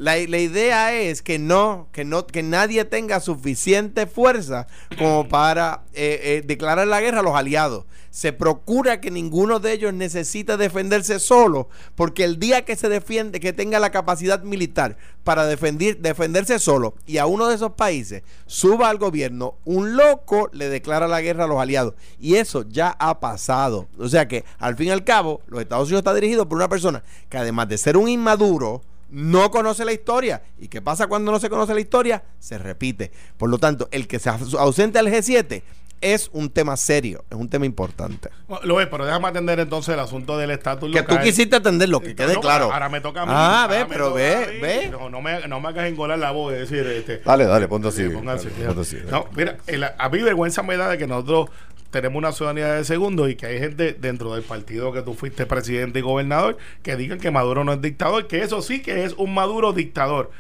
[0.03, 4.67] La, la idea es que no, que no, que nadie tenga suficiente fuerza
[4.99, 7.85] como para eh, eh, declarar la guerra a los aliados.
[8.11, 13.39] Se procura que ninguno de ellos necesite defenderse solo, porque el día que se defiende,
[13.39, 18.25] que tenga la capacidad militar para defender, defenderse solo, y a uno de esos países
[18.47, 21.95] suba al gobierno, un loco le declara la guerra a los aliados.
[22.19, 23.87] Y eso ya ha pasado.
[24.01, 26.69] O sea que, al fin y al cabo, los Estados Unidos está dirigido por una
[26.69, 30.43] persona que además de ser un inmaduro, no conoce la historia.
[30.59, 32.25] ¿Y qué pasa cuando no se conoce la historia?
[32.41, 33.13] Se repite.
[33.37, 35.63] Por lo tanto, el que se aus- ausente al G7
[36.01, 38.29] es un tema serio, es un tema importante.
[38.49, 41.25] Bueno, Lo es, pero déjame atender entonces el asunto del estatus Que tú local.
[41.25, 42.73] quisiste atenderlo, que quede No, claro.
[42.73, 43.33] Ahora me toca a mí.
[43.33, 44.89] Ah, ve, pero ve, ve.
[44.91, 47.87] No, no me, no me hagas engolar la voz y decir, este, Dale, dale, ponte
[47.87, 48.03] así.
[48.03, 48.97] Dale, ponte así.
[49.09, 51.51] No, mira, el- a mí vergüenza me da de que nosotros
[51.93, 55.45] tenemos una ciudadanía de segundo y que hay gente dentro del partido que tú fuiste
[55.45, 59.13] presidente y gobernador que digan que Maduro no es dictador, que eso sí que es
[59.13, 60.31] un Maduro dictador.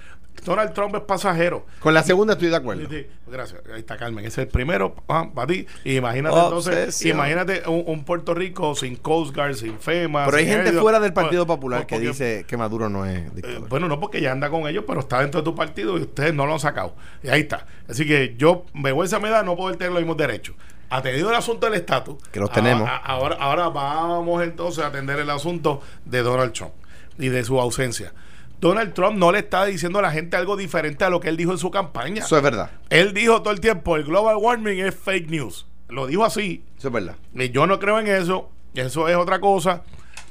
[0.47, 1.67] Donald Trump es pasajero.
[1.79, 2.88] Con la segunda estoy de acuerdo.
[2.88, 3.07] Sí, sí.
[3.31, 3.61] Gracias.
[3.73, 4.25] Ahí está Carmen.
[4.25, 5.67] Ese es el primero ah, para ti.
[5.85, 10.25] Imagínate entonces, imagínate un, un Puerto Rico sin Coast Guard, sin FEMA.
[10.25, 13.69] Pero hay gente fuera del Partido Popular que dice que Maduro no es eh, dictador.
[13.69, 16.35] bueno, no porque ya anda con ellos, pero está dentro de tu partido y ustedes
[16.35, 16.97] no lo han sacado.
[17.23, 17.67] Y ahí está.
[17.88, 20.57] Así que yo, vergüenza me da no poder tener los mismos derechos.
[20.96, 22.16] Atendido el asunto del estatus.
[22.31, 22.88] Que los tenemos.
[22.88, 26.72] a- Ahora, ahora vamos entonces a atender el asunto de Donald Trump
[27.18, 28.12] y de su ausencia.
[28.61, 31.37] Donald Trump no le está diciendo a la gente algo diferente a lo que él
[31.37, 32.22] dijo en su campaña.
[32.22, 32.70] Eso es verdad.
[32.90, 35.66] Él dijo todo el tiempo, el global warming es fake news.
[35.88, 36.64] Lo dijo así.
[36.78, 37.16] Eso es verdad.
[37.35, 38.50] Y yo no creo en eso.
[38.74, 39.83] Eso es otra cosa.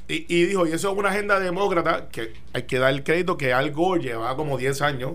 [0.08, 3.36] Y, y dijo, y eso es una agenda demócrata que hay que dar el crédito
[3.36, 5.12] que Al Gore llevaba como 10 años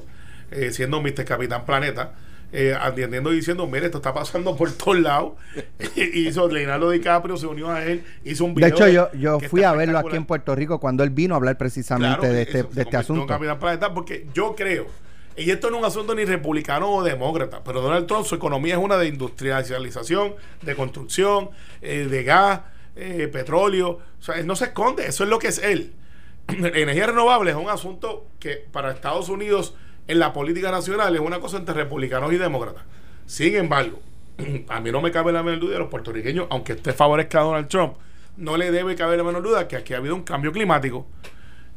[0.52, 1.26] eh, siendo Mr.
[1.26, 2.14] Capitán Planeta,
[2.52, 5.34] eh, atendiendo y diciendo, mire, esto está pasando por todos lados.
[5.96, 8.76] y hizo Leonardo DiCaprio, se unió a él, hizo un De video.
[8.76, 11.58] hecho, yo, yo fui a verlo aquí en Puerto Rico cuando él vino a hablar
[11.58, 13.28] precisamente Claro, de este, de este asunto.
[13.94, 14.88] Porque yo creo,
[15.38, 18.74] y esto no es un asunto ni republicano o demócrata, pero Donald Trump, su economía
[18.74, 20.34] es una de industrialización,
[20.64, 22.62] de construcción, eh, de gas,
[22.96, 24.00] eh, petróleo.
[24.20, 25.94] O sea, él no se esconde, eso es lo que es él.
[26.48, 29.76] Energía renovable es un asunto que para Estados Unidos
[30.08, 32.84] en la política nacional es una cosa entre republicanos y demócratas.
[33.26, 34.00] Sin embargo,
[34.70, 37.44] a mí no me cabe la menor duda de los puertorriqueños, aunque usted favorezca a
[37.44, 37.94] Donald Trump,
[38.38, 41.08] no le debe caber la menor duda que aquí ha habido un cambio climático.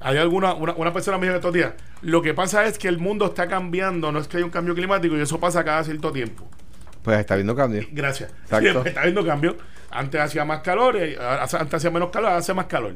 [0.00, 2.98] Hay alguna, una, una persona me dijo estos días, lo que pasa es que el
[2.98, 6.10] mundo está cambiando, no es que hay un cambio climático y eso pasa cada cierto
[6.12, 6.48] tiempo.
[7.02, 7.86] Pues está viendo cambio.
[7.92, 8.30] Gracias.
[8.44, 8.82] Exacto.
[8.82, 9.56] Sí, está viendo cambio.
[9.90, 12.94] Antes hacía más calor, ahora- antes hacía menos calor, ahora hace más calor.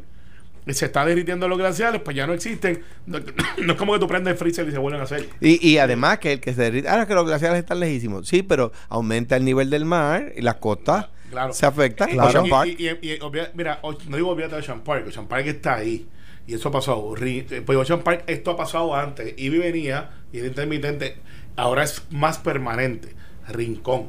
[0.67, 2.83] Y se está derritiendo los glaciares, pues ya no existen.
[3.07, 3.19] No,
[3.59, 5.29] no es como que tú prendes el freezer y se vuelven a hacer.
[5.41, 8.43] Y, y además que el que se derrite, ahora que los glaciares están lejísimos, sí,
[8.43, 11.53] pero aumenta el nivel del mar y las costas Claro.
[11.53, 12.11] se afectan.
[12.11, 12.29] Claro.
[12.29, 12.69] Ocean Y- Park.
[12.79, 16.07] Y, y- y obvia- mira, o- no digo de Ocean Park, Ocean Park está ahí.
[16.47, 17.15] Y eso ha pasado.
[17.15, 19.35] Ri- eh, Pues Ocean Park, esto ha pasado antes.
[19.37, 21.17] Y venía, y era intermitente.
[21.57, 23.15] Ahora es más permanente.
[23.49, 24.07] Rincón.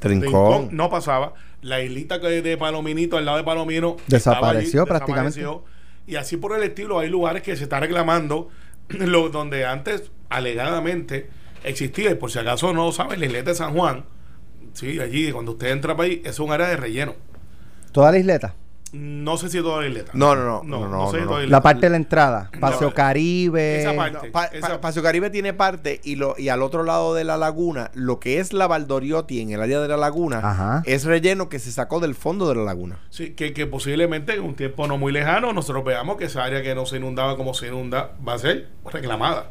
[0.00, 0.68] Trincón.
[0.72, 1.34] no pasaba.
[1.60, 5.44] La islita que de Palominito, al lado de Palomino, Desapareció prácticamente.
[6.06, 8.48] Y así por el estilo, hay lugares que se está reclamando,
[8.88, 11.28] lo, donde antes, alegadamente,
[11.64, 12.10] existía.
[12.10, 14.04] Y por si acaso no saben, la isleta de San Juan,
[14.72, 17.14] sí, allí, cuando usted entra para ahí, es un área de relleno.
[17.92, 18.54] Toda la isleta.
[18.92, 20.12] No sé si toda la isleta.
[20.14, 21.40] No, no, no, no, no, sé no.
[21.40, 22.50] La parte de la entrada.
[22.60, 23.80] Paseo No, Caribe.
[23.80, 24.30] esa parte.
[24.30, 27.38] Pa- pa- Esa- Paseo Caribe tiene parte y lo y al otro lado de la
[27.38, 30.82] laguna, lo que es la Valdoriotti en el área de la laguna, Ajá.
[30.84, 32.98] es relleno que se sacó del fondo de la laguna.
[33.08, 36.62] Sí, que, que posiblemente en un tiempo no muy lejano nosotros veamos que esa área
[36.62, 39.50] que no se inundaba como se inunda va a ser reclamada.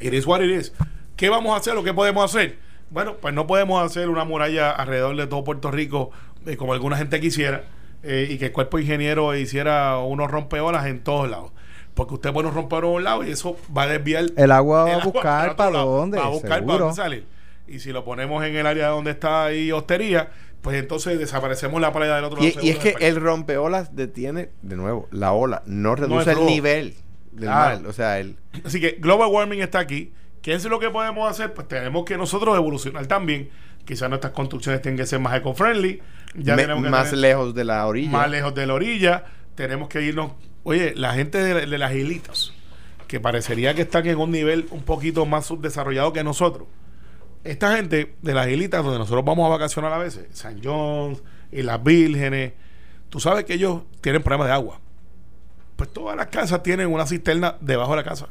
[0.00, 0.72] It is what it is.
[1.14, 2.58] ¿Qué vamos a hacer o qué podemos hacer?
[2.90, 6.10] Bueno, pues no podemos hacer una muralla alrededor de todo Puerto Rico
[6.44, 7.62] eh, como alguna gente quisiera
[8.04, 11.52] eh, y que el cuerpo ingeniero hiciera unos rompeolas en todos lados.
[11.94, 14.84] Porque usted pone un rompeolas en un lado y eso va a desviar El agua
[14.84, 15.96] va a el agua buscar otro para lado.
[15.96, 16.18] dónde.
[16.18, 16.78] Va a buscar para seguro.
[16.86, 17.26] dónde salir.
[17.66, 21.92] Y si lo ponemos en el área donde está ahí hostería, pues entonces desaparecemos la
[21.92, 22.66] playa del otro Y, lado.
[22.66, 26.94] y es que el rompeolas detiene, de nuevo, la ola, no reduce el el, nivel
[27.32, 27.80] del Claro.
[27.80, 27.86] mar.
[27.88, 30.12] O sea, el, Así que global warming está aquí.
[30.42, 31.54] ¿Qué es lo que podemos hacer?
[31.54, 33.48] Pues tenemos que nosotros evolucionar también.
[33.86, 36.02] Quizás nuestras construcciones tienen que ser más eco-friendly.
[36.36, 38.10] Ya me- más tener lejos de la orilla.
[38.10, 39.24] más lejos de la orilla.
[39.54, 40.32] Tenemos que irnos.
[40.64, 42.52] Oye, la gente de, de las islitas,
[43.06, 46.66] que parecería que están en un nivel un poquito más subdesarrollado que nosotros.
[47.44, 51.62] Esta gente de las islitas donde nosotros vamos a vacacionar a veces, San John's y
[51.62, 52.54] las Vírgenes,
[53.10, 54.80] tú sabes que ellos tienen problemas de agua.
[55.76, 58.28] Pues todas las casas tienen una cisterna debajo de la casa.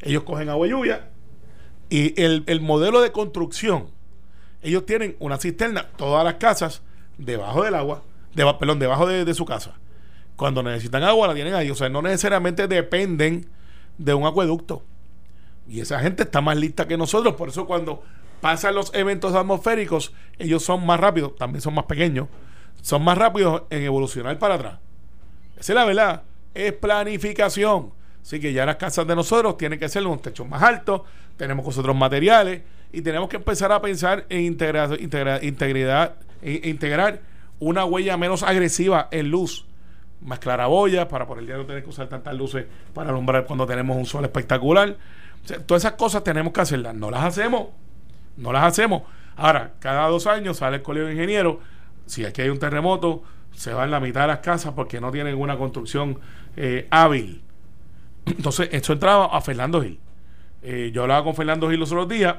[0.00, 1.08] Ellos cogen agua de lluvia
[1.88, 3.86] y el, el modelo de construcción,
[4.62, 6.82] ellos tienen una cisterna, todas las casas,
[7.18, 8.02] debajo del agua,
[8.34, 9.74] deba- perdón, debajo de, su casa.
[10.36, 11.70] Cuando necesitan agua la tienen ahí.
[11.70, 13.46] O sea, no necesariamente dependen
[13.98, 14.82] de un acueducto.
[15.68, 17.34] Y esa gente está más lista que nosotros.
[17.34, 18.02] Por eso cuando
[18.40, 22.28] pasan los eventos atmosféricos, ellos son más rápidos, también son más pequeños,
[22.80, 24.78] son más rápidos en evolucionar para atrás.
[25.58, 26.22] Esa es la verdad.
[26.54, 27.92] Es planificación.
[28.22, 31.02] Así que ya las casas de nosotros tienen que ser unos techos más altos,
[31.36, 36.60] tenemos con otros materiales y tenemos que empezar a pensar en integrar, integra- integridad, in-
[36.64, 37.20] integrar
[37.60, 39.66] una huella menos agresiva en luz.
[40.20, 43.66] Más claraboyas para por el día no tener que usar tantas luces para alumbrar cuando
[43.66, 44.96] tenemos un sol espectacular.
[45.66, 46.94] Todas esas cosas tenemos que hacerlas.
[46.94, 47.68] No las hacemos.
[48.36, 49.02] No las hacemos.
[49.36, 51.56] Ahora, cada dos años sale el colegio de ingenieros.
[52.06, 53.22] Si aquí hay un terremoto,
[53.52, 56.18] se van la mitad de las casas porque no tienen una construcción
[56.56, 57.42] eh, hábil.
[58.26, 59.98] Entonces, esto entraba a Fernando Gil.
[60.62, 62.36] Eh, yo hablaba con Fernando Gil los otros días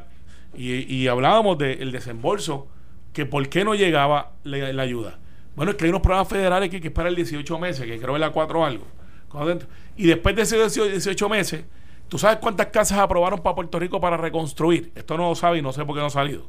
[0.53, 2.67] y, y hablábamos del desembolso,
[3.13, 5.19] que por qué no llegaba la, la ayuda.
[5.55, 8.13] Bueno, es que hay unos programas federales que hay que esperar 18 meses, que creo
[8.13, 8.85] que la 4 algo.
[9.27, 9.65] Cuando-
[9.97, 11.65] Y después de esos 18 meses,
[12.07, 14.91] ¿tú sabes cuántas casas aprobaron para Puerto Rico para reconstruir?
[14.95, 16.47] Esto no lo sabe y no sé por qué no ha salido.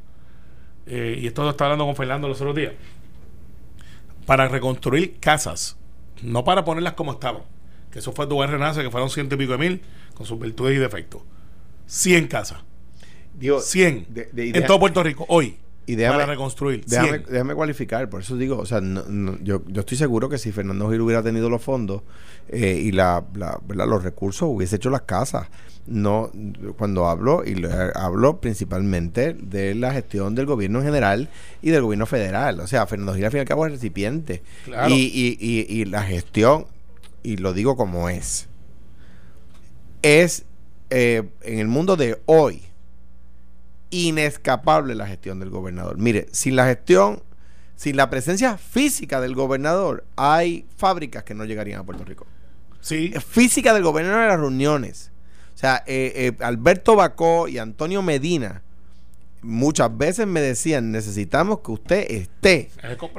[0.85, 2.73] Eh, y esto lo estaba hablando con Fernando los otros días.
[4.25, 5.77] Para reconstruir casas,
[6.21, 7.43] no para ponerlas como estaban.
[7.91, 9.81] Que eso fue tu Renace, que fueron ciento y pico de mil,
[10.13, 11.23] con sus virtudes y defectos.
[11.87, 12.59] 100 casas.
[13.33, 15.57] Digo, 100 de- de- y en todo Puerto Rico, hoy.
[15.87, 16.83] Y déjame- para reconstruir.
[16.85, 17.25] Déjame, 100.
[17.31, 20.51] déjame cualificar, por eso digo, o sea, no- no, yo, yo estoy seguro que si
[20.51, 22.01] Fernando Gil hubiera tenido los fondos
[22.49, 23.87] eh, y la, la- ¿verdad?
[23.87, 25.47] los recursos, hubiese hecho las casas.
[25.87, 26.29] No,
[26.77, 31.29] cuando hablo, y lo- hablo principalmente de la gestión del gobierno en general
[31.63, 32.59] y del gobierno federal.
[32.59, 34.43] O sea, Fernando Gil al fin y al cabo es recipiente.
[34.65, 34.93] Claro.
[34.93, 36.67] Y, y, y, y la gestión,
[37.23, 38.47] y lo digo como es,
[40.01, 40.45] es
[40.89, 42.61] eh, en el mundo de hoy
[43.91, 45.97] inescapable la gestión del gobernador.
[45.97, 47.21] Mire, sin la gestión,
[47.75, 52.25] sin la presencia física del gobernador, hay fábricas que no llegarían a Puerto Rico.
[52.79, 53.13] Sí.
[53.27, 55.11] Física del gobernador en las reuniones.
[55.53, 58.63] O sea, eh, eh, Alberto Bacó y Antonio Medina
[59.41, 62.69] muchas veces me decían, necesitamos que usted esté,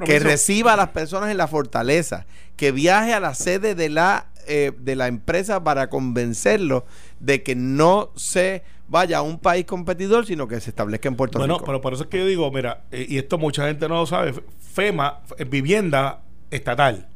[0.05, 4.27] que reciba a las personas en la fortaleza, que viaje a la sede de la,
[4.47, 6.84] eh, de la empresa para convencerlo
[7.20, 11.38] de que no se vaya a un país competidor, sino que se establezca en Puerto
[11.38, 11.64] Bueno, Rico.
[11.66, 14.07] pero por eso es que yo digo, mira, eh, y esto mucha gente no lo
[14.07, 16.20] sabe, FEMA, eh, vivienda
[16.51, 17.09] estatal,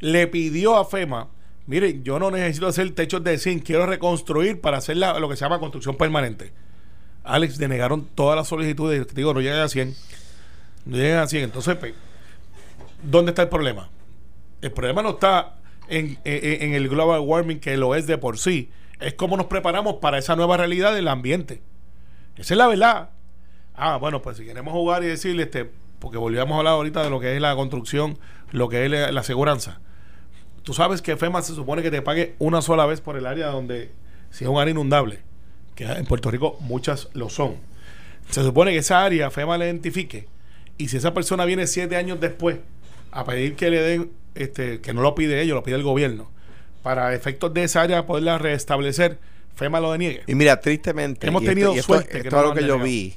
[0.00, 1.28] le pidió a FEMA,
[1.66, 5.36] miren, yo no necesito hacer techos de zinc, quiero reconstruir para hacer la- lo que
[5.36, 6.52] se llama construcción permanente.
[7.22, 9.94] Alex, denegaron todas las solicitudes, te digo, no llegan a 100.
[10.86, 11.44] No llegan a 100.
[11.44, 11.94] Entonces, pues,
[13.02, 13.88] ¿dónde está el problema?
[14.62, 15.54] El problema no está
[15.90, 18.70] en, el global warming, que lo es de por sí.
[19.00, 21.62] Es cómo nos preparamos para esa nueva realidad del ambiente.
[22.36, 23.10] Esa es la verdad.
[23.74, 27.10] Ah, bueno, pues si queremos jugar y decirle, este, porque volvíamos a hablar ahorita de
[27.10, 28.18] lo que es la construcción,
[28.52, 29.80] lo que es la, la aseguranza.
[30.62, 33.48] Tú sabes que FEMA se supone que te pague una sola vez por el área
[33.48, 33.90] donde,
[34.30, 35.20] si es un área inundable,
[35.74, 37.56] que en Puerto Rico muchas lo son.
[38.28, 40.28] Se supone que esa área FEMA la identifique
[40.80, 42.58] y si esa persona viene siete años después
[43.10, 46.30] a pedir que le den, este, que no lo pide ellos, lo pide el gobierno,
[46.82, 49.18] para efectos de esa área poderla restablecer,
[49.54, 50.22] FEMA lo deniegue.
[50.26, 52.60] Y mira, tristemente, Hemos y esto- tenido y esto, suerte que esto no algo que
[52.60, 53.16] han yo vi.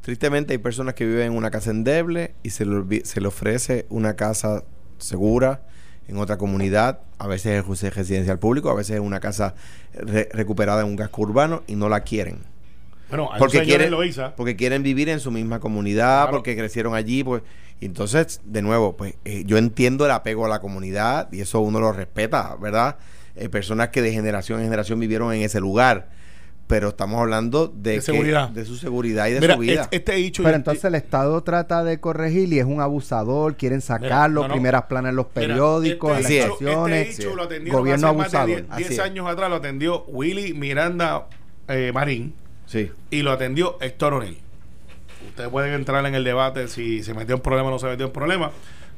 [0.00, 3.86] Tristemente hay personas que viven en una casa endeble y se le, se le ofrece
[3.88, 4.64] una casa
[4.98, 5.62] segura
[6.08, 9.54] en otra comunidad, a veces es residencial público, a veces es una casa
[9.94, 12.40] re- recuperada en un casco urbano y no la quieren.
[13.08, 13.90] Bueno, hay Porque quieren,
[14.36, 16.32] porque quieren vivir en su misma comunidad, Claro.
[16.38, 17.42] porque crecieron allí, pues
[17.73, 21.60] y entonces, de nuevo, pues eh, yo entiendo el apego a la comunidad y eso
[21.60, 22.96] uno lo respeta, ¿verdad?
[23.36, 26.08] Eh, personas que de generación en generación vivieron en ese lugar,
[26.66, 28.48] pero estamos hablando de, De que- seguridad.
[28.48, 29.82] de su seguridad y de Mira, su vida.
[29.82, 33.80] es- este dicho Pero entonces el Estado trata de corregir y es un abusador, quieren
[33.80, 34.52] sacarlo, no.
[34.54, 38.32] primeras planas en los Mira, periódicos, en las Este dicho lo atendieron gobierno hace más
[38.32, 38.60] de abusador.
[38.62, 38.98] 10 Así 10 es.
[39.00, 41.26] años atrás, lo atendió Willy Miranda
[41.68, 42.34] eh, Marín
[42.66, 42.90] Sí.
[43.10, 44.38] y lo atendió Héctor O'Neill.
[45.28, 48.06] Ustedes pueden entrar en el debate si se metió en problema o no se metió
[48.06, 48.50] en problema.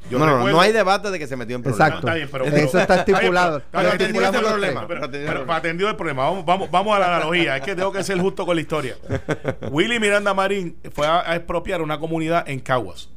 [0.09, 1.87] Yo no, no, no, recuerdo- no hay debate de que se metió en problemas.
[1.89, 2.07] Exacto.
[2.07, 3.61] Está bien, pero- Eso pero- está estipulado.
[3.71, 5.55] pero- atendió el problema, pero- Atendió el problema.
[5.55, 6.23] atendió el problema.
[6.23, 7.57] Vamos, vamos, vamos a la analogía.
[7.57, 8.95] Es que tengo que ser justo con la historia.
[9.71, 13.09] Willy Miranda Marín fue a, a expropiar una comunidad en Caguas.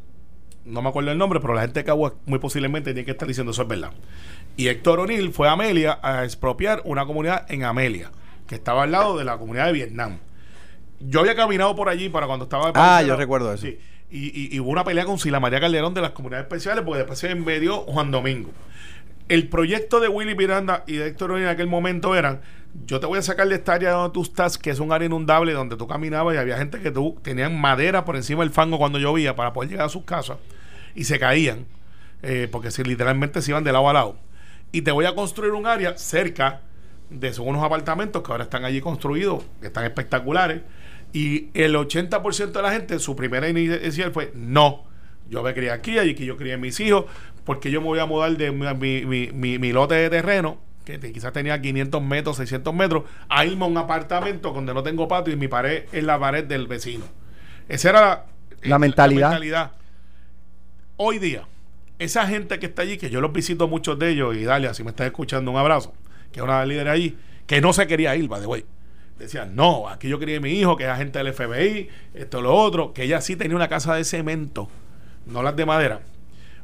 [0.64, 3.26] No me acuerdo el nombre, pero la gente de Caguas muy posiblemente tiene que estar
[3.28, 3.92] diciendo eso es verdad.
[4.56, 8.10] Y Héctor O'Neill fue a Amelia a expropiar una comunidad en Amelia,
[8.48, 10.18] que estaba al lado de la comunidad de Vietnam.
[11.00, 12.72] Yo había caminado por allí para cuando estaba...
[12.74, 13.66] Ah, yo recuerdo eso.
[13.66, 13.78] Sí.
[14.10, 16.98] Y, y- y hubo una pelea con Sila María Calderón de las comunidades especiales, porque
[16.98, 18.50] después se medió Juan Domingo.
[19.28, 22.40] El proyecto de Willy Miranda y de Héctor en aquel momento eran:
[22.86, 25.06] yo te voy a sacar de esta área donde tú estás, que es un área
[25.06, 28.76] inundable, donde tú caminabas y había gente que tú tenían madera por encima del fango
[28.78, 30.38] cuando llovía para poder llegar a sus casas
[30.96, 31.66] y se caían,
[32.22, 34.16] eh, porque si literalmente se iban de lado a lado.
[34.72, 36.62] Y te voy a construir un área cerca
[37.08, 40.62] de son unos apartamentos que ahora están allí construidos, que están espectaculares.
[41.12, 44.84] Y el 80% de la gente, su primera inicial fue no.
[45.28, 47.04] Yo me crié aquí, allí que yo crié a mis hijos,
[47.44, 51.32] porque yo me voy a mudar de mi, mi- mi- lote de terreno, que quizás
[51.32, 55.36] tenía 500 metros, 600 metros, a irme a un apartamento donde no tengo patio y
[55.36, 57.04] mi pared es la pared del vecino.
[57.68, 58.24] Esa era la,
[58.62, 59.30] La mentalidad.
[59.30, 59.72] mentalidad.
[60.96, 61.46] Hoy día,
[61.98, 64.82] esa gente que está allí, que yo los visito muchos de ellos, y Dalia, si
[64.84, 65.92] me estás escuchando, un abrazo,
[66.32, 68.64] que es una líder allí, que no se quería ir, by the way.
[69.20, 72.54] Decían, no, aquí yo crié a mi hijo, que es agente del FBI, esto, lo
[72.56, 74.68] otro, que ella sí tenía una casa de cemento,
[75.26, 76.00] no las de madera.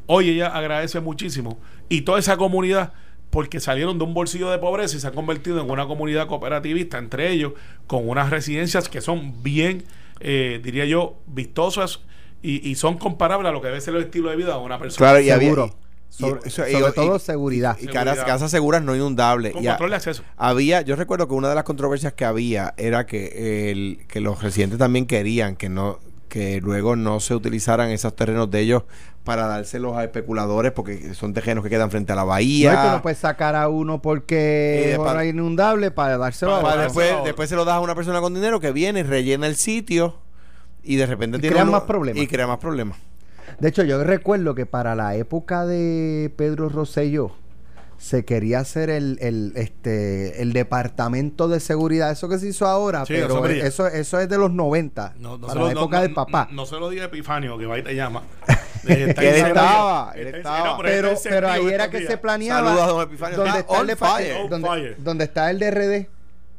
[0.06, 1.58] Hoy ella agradece muchísimo
[1.90, 2.94] y toda esa comunidad
[3.28, 6.96] porque salieron de un bolsillo de pobreza y se han convertido en una comunidad cooperativista
[6.96, 7.52] entre ellos
[7.86, 9.84] con unas residencias que son bien,
[10.20, 12.00] eh, diría yo, vistosas
[12.42, 14.78] y, y son comparables a lo que debe ser el estilo de vida de una
[14.78, 15.10] persona.
[15.10, 15.74] Claro, y Seguro.
[16.08, 17.76] Sobre, y- eso- y- sobre y- todo seguridad.
[17.80, 19.52] Y casas, seguras no inundables.
[19.52, 20.22] con Y a- control de acceso.
[20.36, 24.42] había, yo recuerdo que una de las controversias que había era que el, que los
[24.42, 25.98] residentes también querían que no
[26.28, 28.82] que luego no se utilizaran esos terrenos de ellos
[29.22, 32.72] para dárselos a especuladores porque son terrenos que quedan frente a la No bahía.
[32.74, 36.82] es que no puedes sacar a uno porque es inundable para dárselo Para a Para
[36.82, 39.54] después- después, después se lo das a una persona con dinero que viene, rellena el
[39.56, 40.16] sitio
[40.82, 42.22] y de repente Y tiene crea uno- más problemas.
[42.22, 42.98] Y crea más problemas.
[43.60, 47.32] De hecho, yo recuerdo que para la época de Pedro Rosselló
[47.98, 53.06] se quería hacer el, el, este, el departamento de seguridad, eso que se hizo ahora,
[53.06, 55.96] Sí, pero eso eso, eso es de los 90, No, no para se la época
[55.96, 56.48] no- del papá.
[56.50, 58.22] No, no se lo diga Epifanio, que va y te llama.
[58.88, 60.78] Eh, él estaba, él estaba.
[60.80, 64.48] pero, pero ahí era que se planeaba Saludos a don Epifanio, donde está está, el
[64.48, 66.08] donde, donde está el DRD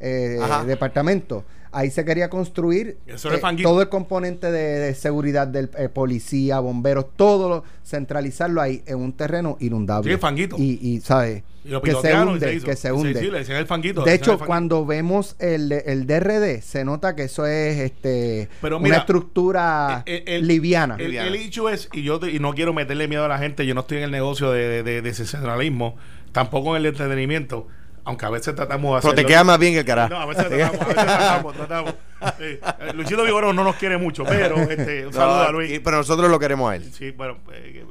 [0.02, 3.16] eh, departamento ahí se quería construir eh,
[3.64, 8.98] todo el componente de, de seguridad del eh, policía bomberos todo lo, centralizarlo ahí en
[9.00, 10.56] un terreno inundable Sí, el fanguito.
[10.60, 13.58] y, y sabes Y lo que se y hunde que se hunde Sí, le decían
[13.58, 14.04] el fanguito.
[14.04, 14.46] de hecho, el fanguito.
[14.48, 20.24] cuando vemos el, el DRD, se nota que eso es este Pero una estructura el-
[20.28, 20.96] el- liviana.
[21.00, 23.74] El, hecho es, y yo te- y no quiero meterle miedo a la gente, yo
[23.74, 25.96] no estoy en el negocio de, de, de sensacionalismo,
[26.32, 27.68] tampoco en el entretenimiento,
[28.08, 29.28] aunque a veces tratamos de Pero te hacerlo.
[29.28, 30.10] queda más bien que el carajo.
[30.10, 31.94] No, a veces tratamos, a veces tratamos, tratamos.
[32.38, 32.44] Sí.
[32.46, 35.82] Eh, Luisito Vigoró no nos quiere mucho, pero este, un No, saludo a Luis.
[35.84, 36.94] pero nosotros lo queremos a él.
[36.94, 37.84] Sí, bueno, eh,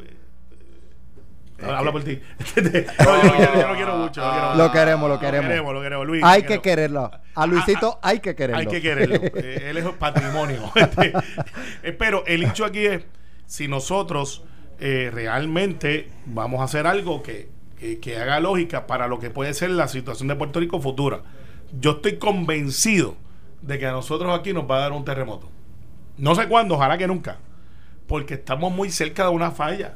[1.59, 2.19] eh, habla por ti.
[2.57, 4.23] no, yo, lo quiero mucho.
[4.23, 5.49] Lo, quiero Lo queremos, lo Lo queremos.
[5.51, 6.07] queremos, lo queremos.
[6.07, 7.11] Luis, hay que quererlo.
[7.35, 8.61] A Luisito hay que quererlo.
[8.61, 9.17] Hay que quererlo.
[9.17, 10.73] Eh, él es patrimonio.
[10.77, 11.13] Este,
[11.93, 13.03] pero el hecho aquí es,
[13.45, 14.45] si nosotros
[14.79, 19.71] realmente vamos a hacer algo que, que, que haga lógica para lo que puede ser
[19.71, 21.23] la situación de Puerto Rico futura.
[21.81, 23.17] Yo estoy convencido
[23.63, 25.49] de que a nosotros aquí nos va a dar un terremoto.
[26.19, 27.39] No sé cuándo, ojalá que nunca.
[28.07, 29.95] Porque estamos muy cerca de una falla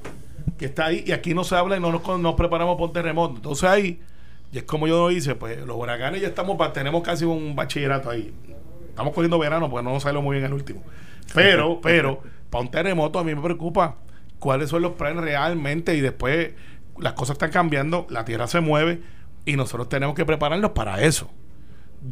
[0.59, 2.93] que está ahí y aquí no se habla y no nos, nos preparamos para un
[2.93, 3.37] terremoto.
[3.37, 4.01] Entonces ahí,
[4.53, 8.11] y es como yo lo hice, pues los huracanes ya estamos, tenemos casi un bachillerato
[8.11, 8.33] ahí.
[8.89, 10.83] Estamos cogiendo verano porque no nos salió muy bien el último.
[11.35, 12.21] Pero, pero,
[12.51, 13.97] para un terremoto a mí me preocupa
[14.39, 16.51] cuáles son los planes realmente y después
[17.01, 19.03] las cosas están cambiando, la tierra se mueve
[19.45, 21.31] y nosotros tenemos que prepararnos para eso.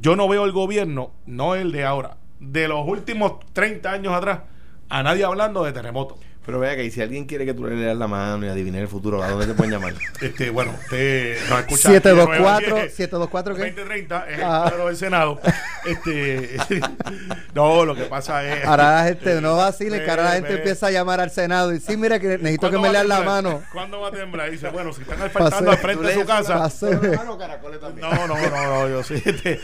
[0.01, 4.41] Yo no veo el gobierno, no el de ahora, de los últimos 30 años atrás,
[4.89, 6.19] a nadie hablando de terremoto.
[6.49, 8.81] Pero vea que y si alguien quiere que tú le leas la mano y adivines
[8.81, 9.93] el futuro, ¿a dónde te pueden llamar?
[10.23, 11.91] Este, bueno, usted nos escucha.
[11.91, 13.61] 724, 724 724 ¿qué?
[13.65, 14.61] 2030 es el Ah.
[14.67, 15.41] cuadro del Senado.
[15.85, 16.57] Este,
[17.55, 18.65] no, lo que pasa es.
[18.65, 21.81] Ahora la gente no vacile, que ahora la gente empieza a llamar al Senado y
[21.81, 23.63] sí, mira que necesito que ¿Cuándo me lean la mano.
[23.71, 24.49] ¿Cuándo va a temblar?
[24.49, 26.55] Y dice, bueno, si están asfaltando al frente de su casa.
[28.01, 29.23] No, no, no, no, yo sí.
[29.23, 29.61] Este,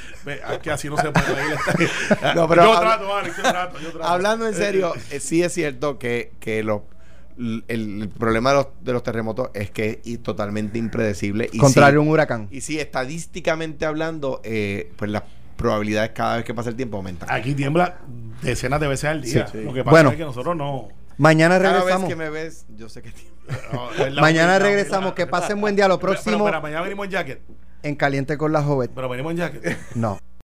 [0.47, 1.57] aquí así no se puede reír.
[2.35, 4.05] No, pero yo trato, Alex, yo trato, yo trato.
[4.07, 6.74] Hablando en Eh, serio, eh, sí es cierto que, que lo-
[7.39, 11.49] el, el problema de los, de los terremotos es que es totalmente impredecible.
[11.53, 12.49] Y Contrario a sí, un huracán.
[12.51, 15.23] y sí, estadísticamente hablando, eh, pues las
[15.57, 17.29] probabilidades cada vez que pasa el tiempo aumentan.
[17.31, 17.99] Aquí tiembla
[18.43, 19.47] decenas de veces al día.
[19.47, 19.65] Sí, sí.
[19.65, 20.11] Lo que pasa Bueno.
[20.11, 20.89] es que nosotros no.
[21.17, 22.09] Mañana Cada vez regresamos.
[22.09, 23.57] que me ves, yo sé que tiembla.
[24.15, 25.13] no, Mañana regresamos.
[25.15, 25.87] Que pasen buen día.
[25.87, 27.41] Lo Pero- próximo Pero, pero mañana venimos en jacket.
[27.85, 28.91] en Caliente con la Joven.
[28.95, 29.79] Pero venimos en jacket.
[29.95, 30.19] No.